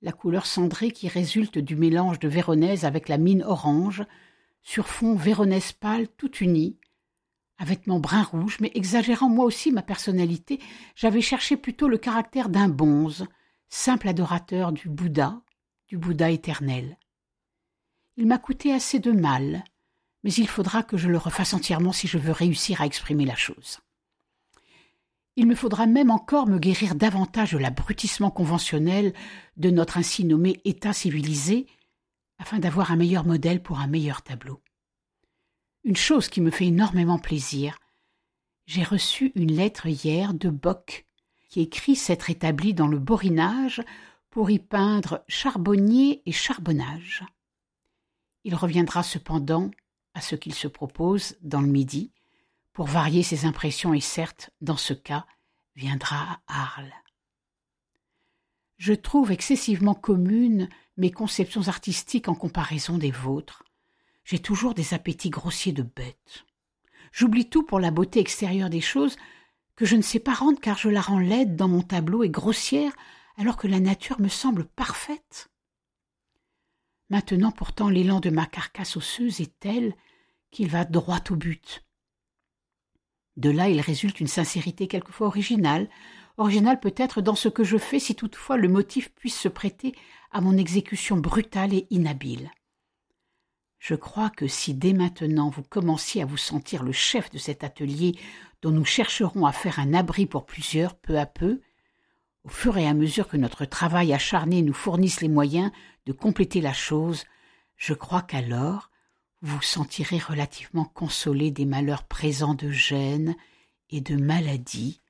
la 0.00 0.12
couleur 0.12 0.46
cendrée 0.46 0.92
qui 0.92 1.08
résulte 1.08 1.58
du 1.58 1.74
mélange 1.74 2.18
de 2.20 2.28
véronèse 2.28 2.84
avec 2.84 3.08
la 3.08 3.18
mine 3.18 3.42
orange, 3.42 4.04
sur 4.62 4.86
fond 4.86 5.16
véronèse 5.16 5.72
pâle 5.72 6.08
tout 6.08 6.36
uni, 6.36 6.78
à 7.58 7.64
vêtements 7.64 8.00
brun 8.00 8.22
rouge, 8.22 8.58
mais 8.60 8.70
exagérant 8.74 9.28
moi 9.28 9.44
aussi 9.44 9.72
ma 9.72 9.82
personnalité, 9.82 10.60
j'avais 10.94 11.20
cherché 11.20 11.56
plutôt 11.56 11.88
le 11.88 11.98
caractère 11.98 12.48
d'un 12.48 12.68
bonze, 12.68 13.26
simple 13.68 14.08
adorateur 14.08 14.72
du 14.72 14.88
Bouddha, 14.88 15.40
du 15.88 15.98
Bouddha 15.98 16.30
éternel. 16.30 16.96
Il 18.16 18.26
m'a 18.26 18.38
coûté 18.38 18.72
assez 18.72 18.98
de 19.00 19.12
mal, 19.12 19.64
mais 20.24 20.32
il 20.32 20.48
faudra 20.48 20.82
que 20.82 20.96
je 20.96 21.08
le 21.08 21.18
refasse 21.18 21.54
entièrement 21.54 21.92
si 21.92 22.06
je 22.06 22.18
veux 22.18 22.32
réussir 22.32 22.80
à 22.80 22.86
exprimer 22.86 23.24
la 23.24 23.36
chose. 23.36 23.80
Il 25.36 25.46
me 25.46 25.54
faudra 25.54 25.86
même 25.86 26.10
encore 26.10 26.48
me 26.48 26.58
guérir 26.58 26.96
davantage 26.96 27.52
de 27.52 27.58
l'abrutissement 27.58 28.30
conventionnel 28.30 29.14
de 29.56 29.70
notre 29.70 29.96
ainsi 29.96 30.24
nommé 30.24 30.60
État 30.64 30.92
civilisé, 30.92 31.66
afin 32.38 32.58
d'avoir 32.58 32.90
un 32.90 32.96
meilleur 32.96 33.24
modèle 33.24 33.62
pour 33.62 33.78
un 33.78 33.86
meilleur 33.86 34.22
tableau. 34.22 34.60
Une 35.84 35.96
chose 35.96 36.28
qui 36.28 36.40
me 36.40 36.50
fait 36.50 36.66
énormément 36.66 37.18
plaisir, 37.18 37.78
j'ai 38.66 38.82
reçu 38.82 39.32
une 39.34 39.52
lettre 39.52 39.86
hier 39.86 40.34
de 40.34 40.50
Bock, 40.50 41.06
qui 41.48 41.60
écrit 41.60 41.96
s'être 41.96 42.30
établi 42.30 42.74
dans 42.74 42.88
le 42.88 42.98
borinage 42.98 43.82
pour 44.28 44.50
y 44.50 44.58
peindre 44.58 45.24
charbonnier 45.28 46.22
et 46.26 46.32
charbonnage. 46.32 47.24
Il 48.44 48.54
reviendra 48.54 49.02
cependant 49.02 49.70
à 50.14 50.20
ce 50.20 50.34
qu'il 50.36 50.54
se 50.54 50.68
propose 50.68 51.36
dans 51.42 51.60
le 51.60 51.68
midi, 51.68 52.12
pour 52.72 52.86
varier 52.86 53.22
ses 53.22 53.44
impressions 53.44 53.94
et 53.94 54.00
certes, 54.00 54.50
dans 54.60 54.76
ce 54.76 54.92
cas, 54.92 55.26
viendra 55.74 56.40
à 56.46 56.62
Arles. 56.62 56.94
Je 58.76 58.92
trouve 58.92 59.32
excessivement 59.32 59.94
communes 59.94 60.68
mes 60.96 61.10
conceptions 61.10 61.66
artistiques 61.68 62.28
en 62.28 62.34
comparaison 62.34 62.98
des 62.98 63.10
vôtres. 63.10 63.64
J'ai 64.28 64.40
toujours 64.40 64.74
des 64.74 64.92
appétits 64.92 65.30
grossiers 65.30 65.72
de 65.72 65.82
bête. 65.82 66.44
J'oublie 67.12 67.48
tout 67.48 67.62
pour 67.62 67.80
la 67.80 67.90
beauté 67.90 68.20
extérieure 68.20 68.68
des 68.68 68.82
choses 68.82 69.16
que 69.74 69.86
je 69.86 69.96
ne 69.96 70.02
sais 70.02 70.18
pas 70.18 70.34
rendre 70.34 70.60
car 70.60 70.76
je 70.76 70.90
la 70.90 71.00
rends 71.00 71.18
laide 71.18 71.56
dans 71.56 71.66
mon 71.66 71.80
tableau 71.80 72.22
et 72.22 72.28
grossière 72.28 72.92
alors 73.38 73.56
que 73.56 73.66
la 73.66 73.80
nature 73.80 74.20
me 74.20 74.28
semble 74.28 74.66
parfaite. 74.66 75.48
Maintenant 77.08 77.50
pourtant 77.50 77.88
l'élan 77.88 78.20
de 78.20 78.28
ma 78.28 78.44
carcasse 78.44 78.98
osseuse 78.98 79.40
est 79.40 79.58
tel 79.60 79.94
qu'il 80.50 80.68
va 80.68 80.84
droit 80.84 81.20
au 81.30 81.34
but. 81.34 81.86
De 83.38 83.48
là 83.48 83.70
il 83.70 83.80
résulte 83.80 84.20
une 84.20 84.26
sincérité 84.26 84.88
quelquefois 84.88 85.28
originale, 85.28 85.88
originale 86.36 86.80
peut-être 86.80 87.22
dans 87.22 87.34
ce 87.34 87.48
que 87.48 87.64
je 87.64 87.78
fais 87.78 87.98
si 87.98 88.14
toutefois 88.14 88.58
le 88.58 88.68
motif 88.68 89.10
puisse 89.14 89.40
se 89.40 89.48
prêter 89.48 89.94
à 90.32 90.42
mon 90.42 90.58
exécution 90.58 91.16
brutale 91.16 91.72
et 91.72 91.86
inhabile. 91.88 92.50
Je 93.78 93.94
crois 93.94 94.30
que 94.30 94.46
si 94.46 94.74
dès 94.74 94.92
maintenant 94.92 95.50
vous 95.50 95.62
commenciez 95.62 96.22
à 96.22 96.26
vous 96.26 96.36
sentir 96.36 96.82
le 96.82 96.92
chef 96.92 97.30
de 97.30 97.38
cet 97.38 97.62
atelier 97.62 98.18
dont 98.60 98.72
nous 98.72 98.84
chercherons 98.84 99.46
à 99.46 99.52
faire 99.52 99.78
un 99.78 99.94
abri 99.94 100.26
pour 100.26 100.46
plusieurs 100.46 100.96
peu 100.96 101.18
à 101.18 101.26
peu, 101.26 101.60
au 102.44 102.48
fur 102.48 102.76
et 102.76 102.86
à 102.86 102.94
mesure 102.94 103.28
que 103.28 103.36
notre 103.36 103.64
travail 103.64 104.12
acharné 104.12 104.62
nous 104.62 104.74
fournisse 104.74 105.20
les 105.20 105.28
moyens 105.28 105.70
de 106.06 106.12
compléter 106.12 106.60
la 106.60 106.72
chose, 106.72 107.24
je 107.76 107.94
crois 107.94 108.22
qu'alors 108.22 108.90
vous 109.42 109.62
sentirez 109.62 110.18
relativement 110.18 110.84
consolé 110.84 111.50
des 111.50 111.66
malheurs 111.66 112.04
présents 112.04 112.54
de 112.54 112.70
gêne 112.70 113.36
et 113.90 114.00
de 114.00 114.16
maladie, 114.16 115.00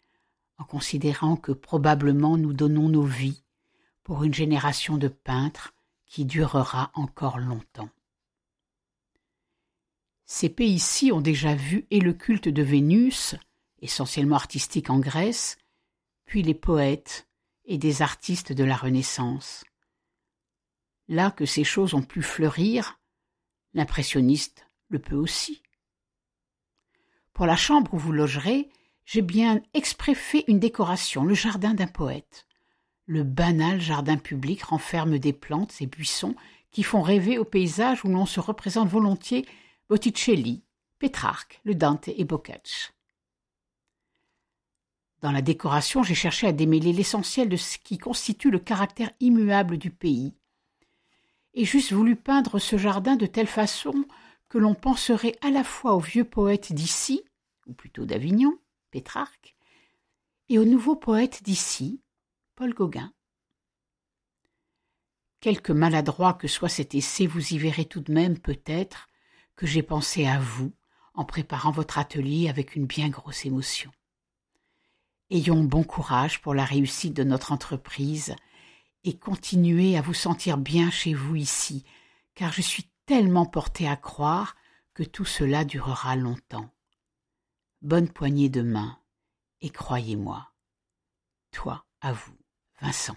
en 0.59 0.65
considérant 0.65 1.37
que 1.37 1.53
probablement 1.53 2.37
nous 2.37 2.53
donnons 2.53 2.89
nos 2.89 3.05
vies 3.05 3.43
pour 4.03 4.25
une 4.25 4.35
génération 4.35 4.99
de 4.99 5.09
peintres 5.09 5.73
qui 6.07 6.25
durera 6.25 6.91
encore 6.95 7.39
longtemps. 7.39 7.89
Ces 10.31 10.51
pays-ci 10.51 11.11
ont 11.11 11.23
déjà 11.23 11.55
vu 11.55 11.87
et 11.91 12.01
le 12.01 12.13
culte 12.13 12.49
de 12.49 12.63
Vénus, 12.63 13.35
essentiellement 13.81 14.37
artistique 14.37 14.91
en 14.91 14.99
Grèce, 14.99 15.57
puis 16.27 16.43
les 16.43 16.55
poètes 16.55 17.27
et 17.65 17.79
des 17.79 18.03
artistes 18.03 18.53
de 18.53 18.63
la 18.63 18.77
Renaissance. 18.77 19.65
Là 21.09 21.31
que 21.31 21.47
ces 21.47 21.65
choses 21.65 21.95
ont 21.95 22.03
pu 22.03 22.23
fleurir, 22.23 22.99
L'impressionniste 23.75 24.67
le 24.89 24.99
peut 24.99 25.17
aussi. 25.17 25.63
Pour 27.33 27.47
la 27.47 27.57
chambre 27.57 27.95
où 27.95 27.99
vous 27.99 28.13
logerez, 28.13 28.69
j'ai 29.05 29.23
bien 29.23 29.63
exprès 29.75 30.15
fait 30.15 30.45
une 30.49 30.59
décoration, 30.59 31.25
le 31.25 31.35
jardin 31.35 31.75
d'un 31.75 31.87
poète. 31.87 32.47
Le 33.07 33.23
banal 33.25 33.81
jardin 33.81 34.17
public 34.17 34.63
renferme 34.63 35.19
des 35.19 35.33
plantes 35.33 35.81
et 35.81 35.87
buissons 35.87 36.35
qui 36.71 36.83
font 36.83 37.03
rêver 37.03 37.39
au 37.39 37.45
paysage 37.45 38.05
où 38.05 38.09
l'on 38.09 38.27
se 38.27 38.41
représente 38.41 38.89
volontiers 38.89 39.47
Botticelli, 39.89 40.63
Pétrarque, 40.99 41.63
le 41.65 41.75
Dante 41.75 42.09
et 42.09 42.25
Boccaccio. 42.25 42.93
Dans 45.23 45.33
la 45.33 45.41
décoration, 45.41 46.03
j'ai 46.03 46.15
cherché 46.15 46.47
à 46.47 46.53
démêler 46.53 46.93
l'essentiel 46.93 47.49
de 47.49 47.57
ce 47.57 47.79
qui 47.79 47.97
constitue 47.97 48.51
le 48.51 48.59
caractère 48.59 49.11
immuable 49.21 49.79
du 49.79 49.91
pays, 49.91 50.35
et 51.55 51.65
j'eusse 51.65 51.95
voulu 51.95 52.17
peindre 52.17 52.59
ce 52.59 52.77
jardin 52.77 53.17
de 53.17 53.25
telle 53.25 53.47
façon 53.47 54.05
que 54.51 54.59
l'on 54.59 54.75
penserait 54.75 55.37
à 55.41 55.51
la 55.51 55.65
fois 55.65 55.95
au 55.95 56.01
vieux 56.01 56.25
poète 56.25 56.75
d'ici, 56.75 57.25
ou 57.67 57.73
plutôt 57.73 58.05
d'Avignon, 58.05 58.59
Pétrarque, 58.91 59.57
et 60.51 60.59
au 60.59 60.67
nouveau 60.67 60.97
poète 60.97 61.43
d'ici, 61.43 62.03
Paul 62.57 62.75
Gauguin. 62.75 63.15
Quelque 65.41 65.73
maladroit 65.73 66.35
que 66.35 66.47
soit 66.47 66.69
cet 66.69 66.95
essai, 66.95 67.27
vous 67.27 67.55
y 67.55 67.59
verrez 67.59 67.87
tout 67.87 68.01
de 68.01 68.13
même 68.13 68.39
peut-être 68.39 69.09
que 69.59 69.67
j'ai 69.67 69.83
pensé 69.83 70.25
à 70.25 70.39
vous 70.39 70.73
en 71.15 71.25
préparant 71.25 71.73
votre 71.73 71.99
atelier 71.99 72.49
avec 72.49 72.77
une 72.77 72.87
bien 72.87 73.09
grosse 73.09 73.45
émotion. 73.45 73.91
Ayons 75.31 75.65
bon 75.65 75.83
courage 75.83 76.41
pour 76.41 76.55
la 76.55 76.65
réussite 76.65 77.13
de 77.13 77.25
notre 77.25 77.51
entreprise 77.51 78.37
et 79.03 79.19
continuez 79.19 79.99
à 79.99 80.01
vous 80.01 80.15
sentir 80.15 80.59
bien 80.59 80.93
chez 80.93 81.13
vous 81.13 81.35
ici, 81.35 81.85
car 82.37 82.53
je 82.53 82.63
suis 82.63 82.89
tellement 83.05 83.47
porté 83.47 83.89
à 83.89 83.97
croire 83.97 84.55
que 84.95 85.03
tout 85.03 85.25
cela 85.25 85.65
durera 85.65 86.15
longtemps. 86.15 86.71
Bonne 87.83 88.09
poignée 88.09 88.49
de 88.49 88.63
main, 88.63 89.01
et 89.61 89.71
croyez-moi. 89.71 90.53
Toi, 91.51 91.85
à 92.01 92.13
vous, 92.13 92.37
Vincent. 92.81 93.17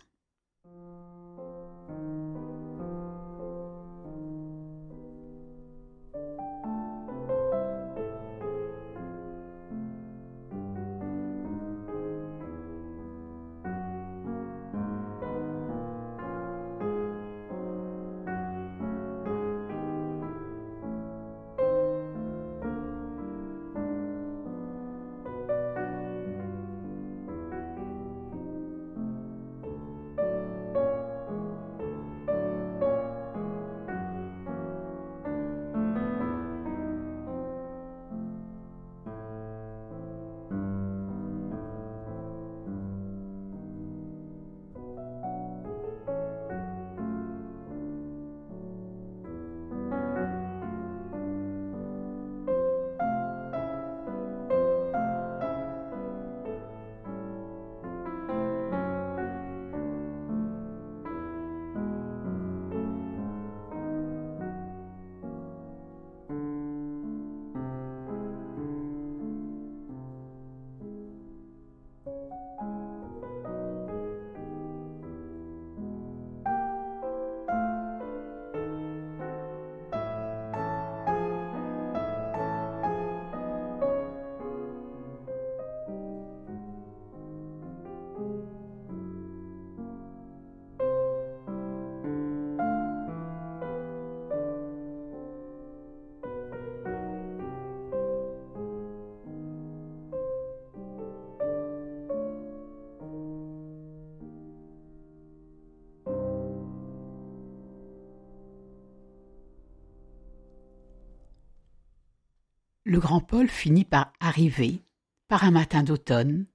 Le 112.91 112.99
grand 112.99 113.21
Paul 113.21 113.47
finit 113.47 113.85
par 113.85 114.11
arriver, 114.19 114.81
par 115.29 115.45
un 115.45 115.51
matin 115.51 115.81
d'automne, 115.81 116.45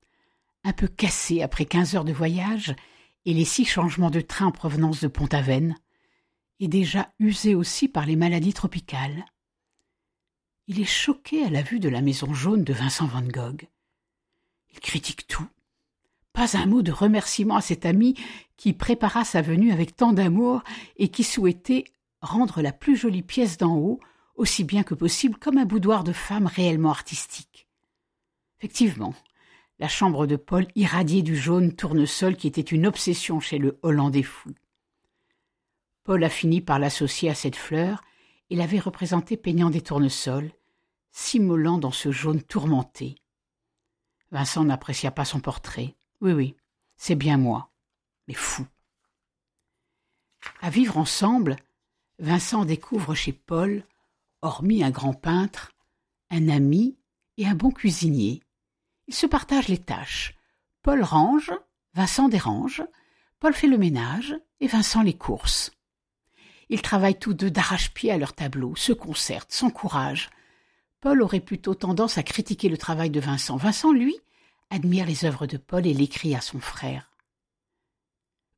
un 0.64 0.74
peu 0.74 0.86
cassé 0.86 1.40
après 1.40 1.64
quinze 1.64 1.96
heures 1.96 2.04
de 2.04 2.12
voyage 2.12 2.76
et 3.24 3.32
les 3.32 3.46
six 3.46 3.64
changements 3.64 4.10
de 4.10 4.20
train 4.20 4.44
en 4.44 4.50
provenance 4.50 5.00
de 5.00 5.08
Pont-Aven, 5.08 5.76
et 6.60 6.68
déjà 6.68 7.10
usé 7.18 7.54
aussi 7.54 7.88
par 7.88 8.04
les 8.04 8.16
maladies 8.16 8.52
tropicales. 8.52 9.24
Il 10.66 10.78
est 10.78 10.84
choqué 10.84 11.42
à 11.42 11.48
la 11.48 11.62
vue 11.62 11.80
de 11.80 11.88
la 11.88 12.02
maison 12.02 12.34
jaune 12.34 12.64
de 12.64 12.74
Vincent 12.74 13.06
van 13.06 13.22
Gogh. 13.22 13.66
Il 14.74 14.80
critique 14.80 15.26
tout. 15.26 15.48
Pas 16.34 16.58
un 16.58 16.66
mot 16.66 16.82
de 16.82 16.92
remerciement 16.92 17.56
à 17.56 17.62
cet 17.62 17.86
ami 17.86 18.14
qui 18.58 18.74
prépara 18.74 19.24
sa 19.24 19.40
venue 19.40 19.72
avec 19.72 19.96
tant 19.96 20.12
d'amour 20.12 20.62
et 20.98 21.08
qui 21.08 21.24
souhaitait 21.24 21.84
rendre 22.20 22.60
la 22.60 22.72
plus 22.72 22.94
jolie 22.94 23.22
pièce 23.22 23.56
d'en 23.56 23.78
haut 23.78 24.00
aussi 24.36 24.64
bien 24.64 24.82
que 24.82 24.94
possible 24.94 25.38
comme 25.38 25.58
un 25.58 25.64
boudoir 25.64 26.04
de 26.04 26.12
femme 26.12 26.46
réellement 26.46 26.90
artistique. 26.90 27.66
Effectivement, 28.58 29.14
la 29.78 29.88
chambre 29.88 30.26
de 30.26 30.36
Paul 30.36 30.66
irradiait 30.74 31.22
du 31.22 31.36
jaune 31.36 31.74
tournesol 31.74 32.36
qui 32.36 32.46
était 32.46 32.60
une 32.60 32.86
obsession 32.86 33.40
chez 33.40 33.58
le 33.58 33.78
Hollandais 33.82 34.22
fou. 34.22 34.50
Paul 36.04 36.22
a 36.24 36.30
fini 36.30 36.60
par 36.60 36.78
l'associer 36.78 37.28
à 37.28 37.34
cette 37.34 37.56
fleur 37.56 38.02
et 38.48 38.56
l'avait 38.56 38.78
représenté 38.78 39.36
peignant 39.36 39.70
des 39.70 39.80
tournesols, 39.80 40.52
s'immolant 41.10 41.78
dans 41.78 41.90
ce 41.90 42.12
jaune 42.12 42.42
tourmenté. 42.42 43.16
Vincent 44.30 44.64
n'apprécia 44.64 45.10
pas 45.10 45.24
son 45.24 45.40
portrait. 45.40 45.94
Oui, 46.20 46.32
oui, 46.32 46.56
c'est 46.96 47.14
bien 47.14 47.36
moi, 47.36 47.70
mais 48.28 48.34
fou. 48.34 48.66
À 50.60 50.70
vivre 50.70 50.96
ensemble, 50.96 51.56
Vincent 52.18 52.64
découvre 52.64 53.14
chez 53.14 53.32
Paul, 53.32 53.84
hormis 54.42 54.82
un 54.82 54.90
grand 54.90 55.14
peintre, 55.14 55.72
un 56.30 56.48
ami 56.48 56.96
et 57.36 57.46
un 57.46 57.54
bon 57.54 57.70
cuisinier. 57.70 58.42
Ils 59.08 59.14
se 59.14 59.26
partagent 59.26 59.68
les 59.68 59.78
tâches. 59.78 60.34
Paul 60.82 61.02
range, 61.02 61.52
Vincent 61.94 62.28
dérange, 62.28 62.82
Paul 63.40 63.54
fait 63.54 63.66
le 63.66 63.78
ménage 63.78 64.34
et 64.60 64.66
Vincent 64.66 65.02
les 65.02 65.16
courses. 65.16 65.72
Ils 66.68 66.82
travaillent 66.82 67.18
tous 67.18 67.34
deux 67.34 67.50
d'arrache-pied 67.50 68.10
à 68.10 68.18
leur 68.18 68.32
tableau, 68.32 68.74
se 68.76 68.92
concertent, 68.92 69.52
s'encouragent. 69.52 70.30
Paul 71.00 71.22
aurait 71.22 71.40
plutôt 71.40 71.74
tendance 71.74 72.18
à 72.18 72.22
critiquer 72.22 72.68
le 72.68 72.78
travail 72.78 73.10
de 73.10 73.20
Vincent. 73.20 73.56
Vincent, 73.56 73.92
lui, 73.92 74.16
admire 74.70 75.06
les 75.06 75.24
œuvres 75.24 75.46
de 75.46 75.56
Paul 75.56 75.86
et 75.86 75.94
l'écrit 75.94 76.34
à 76.34 76.40
son 76.40 76.58
frère. 76.58 77.12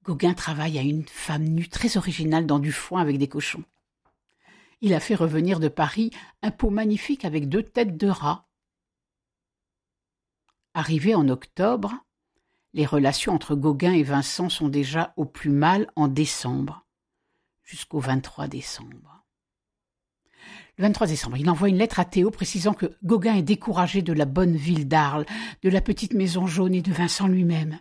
Gauguin 0.04 0.32
travaille 0.32 0.78
à 0.78 0.82
une 0.82 1.06
femme 1.06 1.44
nue 1.44 1.68
très 1.68 1.98
originale 1.98 2.46
dans 2.46 2.58
du 2.58 2.72
foin 2.72 3.02
avec 3.02 3.18
des 3.18 3.28
cochons. 3.28 3.64
Il 4.80 4.94
a 4.94 5.00
fait 5.00 5.14
revenir 5.14 5.58
de 5.60 5.68
Paris 5.68 6.10
un 6.42 6.50
pot 6.50 6.70
magnifique 6.70 7.24
avec 7.24 7.48
deux 7.48 7.62
têtes 7.62 7.96
de 7.96 8.08
rat. 8.08 8.48
Arrivé 10.74 11.14
en 11.14 11.28
octobre, 11.28 11.94
les 12.74 12.86
relations 12.86 13.32
entre 13.32 13.56
Gauguin 13.56 13.92
et 13.92 14.02
Vincent 14.04 14.48
sont 14.48 14.68
déjà 14.68 15.12
au 15.16 15.24
plus 15.24 15.50
mal 15.50 15.90
en 15.96 16.06
décembre, 16.06 16.86
jusqu'au 17.64 17.98
23 17.98 18.46
décembre. 18.46 19.24
Le 20.76 20.84
23 20.84 21.08
décembre, 21.08 21.36
il 21.38 21.50
envoie 21.50 21.68
une 21.68 21.78
lettre 21.78 21.98
à 21.98 22.04
Théo 22.04 22.30
précisant 22.30 22.72
que 22.72 22.96
Gauguin 23.02 23.34
est 23.34 23.42
découragé 23.42 24.00
de 24.00 24.12
la 24.12 24.26
bonne 24.26 24.54
ville 24.54 24.86
d'Arles, 24.86 25.26
de 25.62 25.70
la 25.70 25.80
petite 25.80 26.14
maison 26.14 26.46
jaune 26.46 26.74
et 26.74 26.82
de 26.82 26.92
Vincent 26.92 27.26
lui-même. 27.26 27.80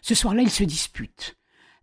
Ce 0.00 0.14
soir-là, 0.14 0.42
ils 0.42 0.50
se 0.50 0.64
disputent. 0.64 1.37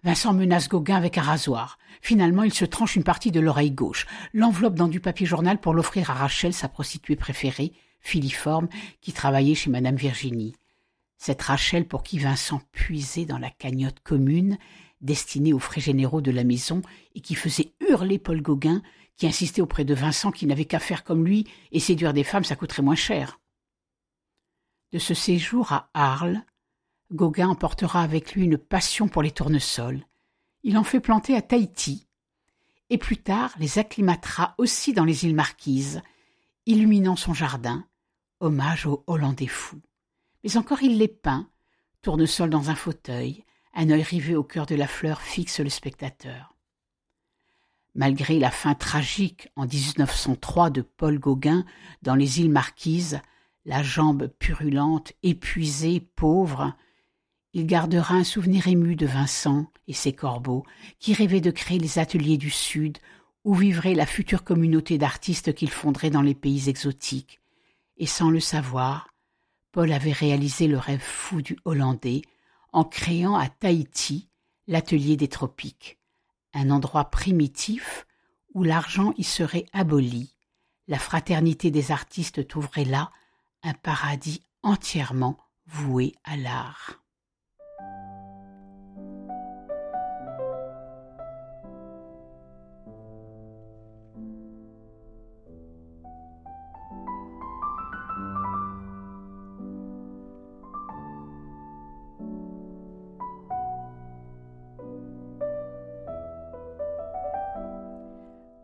Vincent 0.05 0.33
menace 0.33 0.69
Gauguin 0.69 0.97
avec 0.97 1.17
un 1.17 1.23
rasoir. 1.23 1.79
Finalement, 1.99 2.43
il 2.43 2.53
se 2.53 2.63
tranche 2.63 2.95
une 2.95 3.03
partie 3.03 3.31
de 3.31 3.39
l'oreille 3.39 3.71
gauche, 3.71 4.05
l'enveloppe 4.33 4.75
dans 4.75 4.87
du 4.87 4.99
papier 4.99 5.25
journal 5.25 5.59
pour 5.59 5.73
l'offrir 5.73 6.11
à 6.11 6.13
Rachel, 6.13 6.53
sa 6.53 6.69
prostituée 6.69 7.15
préférée, 7.15 7.73
filiforme, 8.01 8.67
qui 9.01 9.13
travaillait 9.13 9.55
chez 9.55 9.71
Madame 9.71 9.95
Virginie. 9.95 10.53
Cette 11.17 11.41
Rachel 11.41 11.87
pour 11.87 12.03
qui 12.03 12.19
Vincent 12.19 12.61
puisait 12.71 13.25
dans 13.25 13.39
la 13.39 13.49
cagnotte 13.49 13.99
commune, 14.01 14.59
destinée 15.01 15.53
aux 15.53 15.59
frais 15.59 15.81
généraux 15.81 16.21
de 16.21 16.29
la 16.29 16.43
maison, 16.43 16.83
et 17.15 17.21
qui 17.21 17.33
faisait 17.33 17.73
hurler 17.89 18.19
Paul 18.19 18.43
Gauguin, 18.43 18.83
qui 19.17 19.25
insistait 19.25 19.63
auprès 19.63 19.85
de 19.85 19.95
Vincent 19.95 20.31
qu'il 20.31 20.49
n'avait 20.49 20.65
qu'à 20.65 20.77
faire 20.77 21.03
comme 21.03 21.25
lui, 21.25 21.47
et 21.71 21.79
séduire 21.79 22.13
des 22.13 22.23
femmes, 22.23 22.43
ça 22.43 22.55
coûterait 22.55 22.83
moins 22.83 22.93
cher. 22.93 23.39
De 24.91 24.99
ce 24.99 25.15
séjour 25.15 25.71
à 25.71 25.89
Arles, 25.95 26.43
Gauguin 27.11 27.49
emportera 27.49 28.01
avec 28.01 28.33
lui 28.33 28.45
une 28.45 28.57
passion 28.57 29.07
pour 29.07 29.21
les 29.21 29.31
tournesols. 29.31 30.05
Il 30.63 30.77
en 30.77 30.83
fait 30.83 30.99
planter 30.99 31.35
à 31.35 31.41
Tahiti, 31.41 32.07
et 32.89 32.97
plus 32.97 33.17
tard 33.17 33.53
les 33.59 33.79
acclimatera 33.79 34.55
aussi 34.57 34.93
dans 34.93 35.05
les 35.05 35.25
îles 35.25 35.35
Marquises, 35.35 36.01
illuminant 36.65 37.15
son 37.15 37.33
jardin, 37.33 37.85
hommage 38.39 38.85
aux 38.85 39.03
Hollandais 39.07 39.47
fous. 39.47 39.81
Mais 40.43 40.57
encore 40.57 40.81
il 40.83 40.97
les 40.97 41.07
peint, 41.07 41.49
tournesol 42.01 42.49
dans 42.49 42.69
un 42.69 42.75
fauteuil, 42.75 43.43
un 43.73 43.89
œil 43.89 44.03
rivé 44.03 44.35
au 44.35 44.43
cœur 44.43 44.65
de 44.65 44.75
la 44.75 44.87
fleur 44.87 45.21
fixe 45.21 45.59
le 45.59 45.69
spectateur. 45.69 46.55
Malgré 47.93 48.39
la 48.39 48.51
fin 48.51 48.75
tragique 48.75 49.49
en 49.55 49.65
1903 49.65 50.69
de 50.69 50.81
Paul 50.81 51.19
Gauguin 51.19 51.65
dans 52.01 52.15
les 52.15 52.41
îles 52.41 52.51
Marquises, 52.51 53.21
la 53.63 53.83
jambe 53.83 54.27
purulente, 54.27 55.13
épuisée, 55.23 55.99
pauvre, 55.99 56.75
il 57.55 57.67
gardera 57.67 58.15
un 58.15 58.25
souvenir 58.25 58.67
ému 58.67 58.97
de 58.97 59.05
Vincent 59.05 59.67
et 59.87 59.93
ses 59.93 60.11
corbeaux, 60.11 60.65
qui 60.99 61.13
rêvaient 61.13 61.39
de 61.39 61.51
créer 61.51 61.79
les 61.79 61.99
ateliers 61.99 62.37
du 62.37 62.49
Sud, 62.49 62.97
où 63.45 63.55
vivrait 63.55 63.93
la 63.93 64.05
future 64.05 64.43
communauté 64.43 64.97
d'artistes 64.97 65.53
qu'il 65.53 65.69
fonderait 65.69 66.09
dans 66.09 66.21
les 66.21 66.35
pays 66.35 66.67
exotiques. 66.67 67.39
Et 67.95 68.07
sans 68.07 68.29
le 68.29 68.41
savoir, 68.41 69.07
Paul 69.71 69.93
avait 69.93 70.11
réalisé 70.11 70.67
le 70.67 70.77
rêve 70.77 70.99
fou 70.99 71.41
du 71.41 71.57
Hollandais 71.63 72.23
en 72.73 72.83
créant 72.83 73.35
à 73.35 73.47
Tahiti 73.47 74.27
l'atelier 74.67 75.15
des 75.15 75.29
tropiques, 75.29 75.97
un 76.53 76.69
endroit 76.69 77.05
primitif 77.05 78.05
où 78.53 78.63
l'argent 78.63 79.13
y 79.15 79.23
serait 79.23 79.65
aboli. 79.71 80.35
La 80.89 80.99
fraternité 80.99 81.71
des 81.71 81.93
artistes 81.93 82.49
trouverait 82.49 82.83
là 82.83 83.11
un 83.63 83.73
paradis 83.73 84.41
entièrement 84.61 85.37
voué 85.67 86.15
à 86.25 86.35
l'art. 86.35 87.04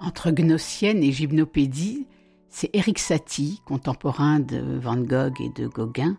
Entre 0.03 0.31
Gnossienne 0.31 1.03
et 1.03 1.11
Gymnopédie, 1.11 2.05
c'est 2.49 2.69
Éric 2.73 2.99
Satie, 2.99 3.61
contemporain 3.65 4.39
de 4.39 4.77
Van 4.79 4.97
Gogh 4.97 5.39
et 5.39 5.49
de 5.49 5.67
Gauguin, 5.67 6.17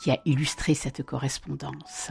qui 0.00 0.10
a 0.10 0.18
illustré 0.24 0.74
cette 0.74 1.02
correspondance. 1.02 2.10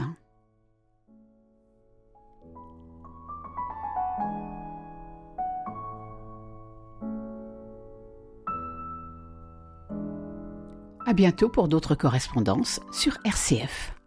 À 11.05 11.13
bientôt 11.13 11.49
pour 11.49 11.67
d'autres 11.67 11.95
correspondances 11.95 12.79
sur 12.91 13.17
RCF. 13.25 13.98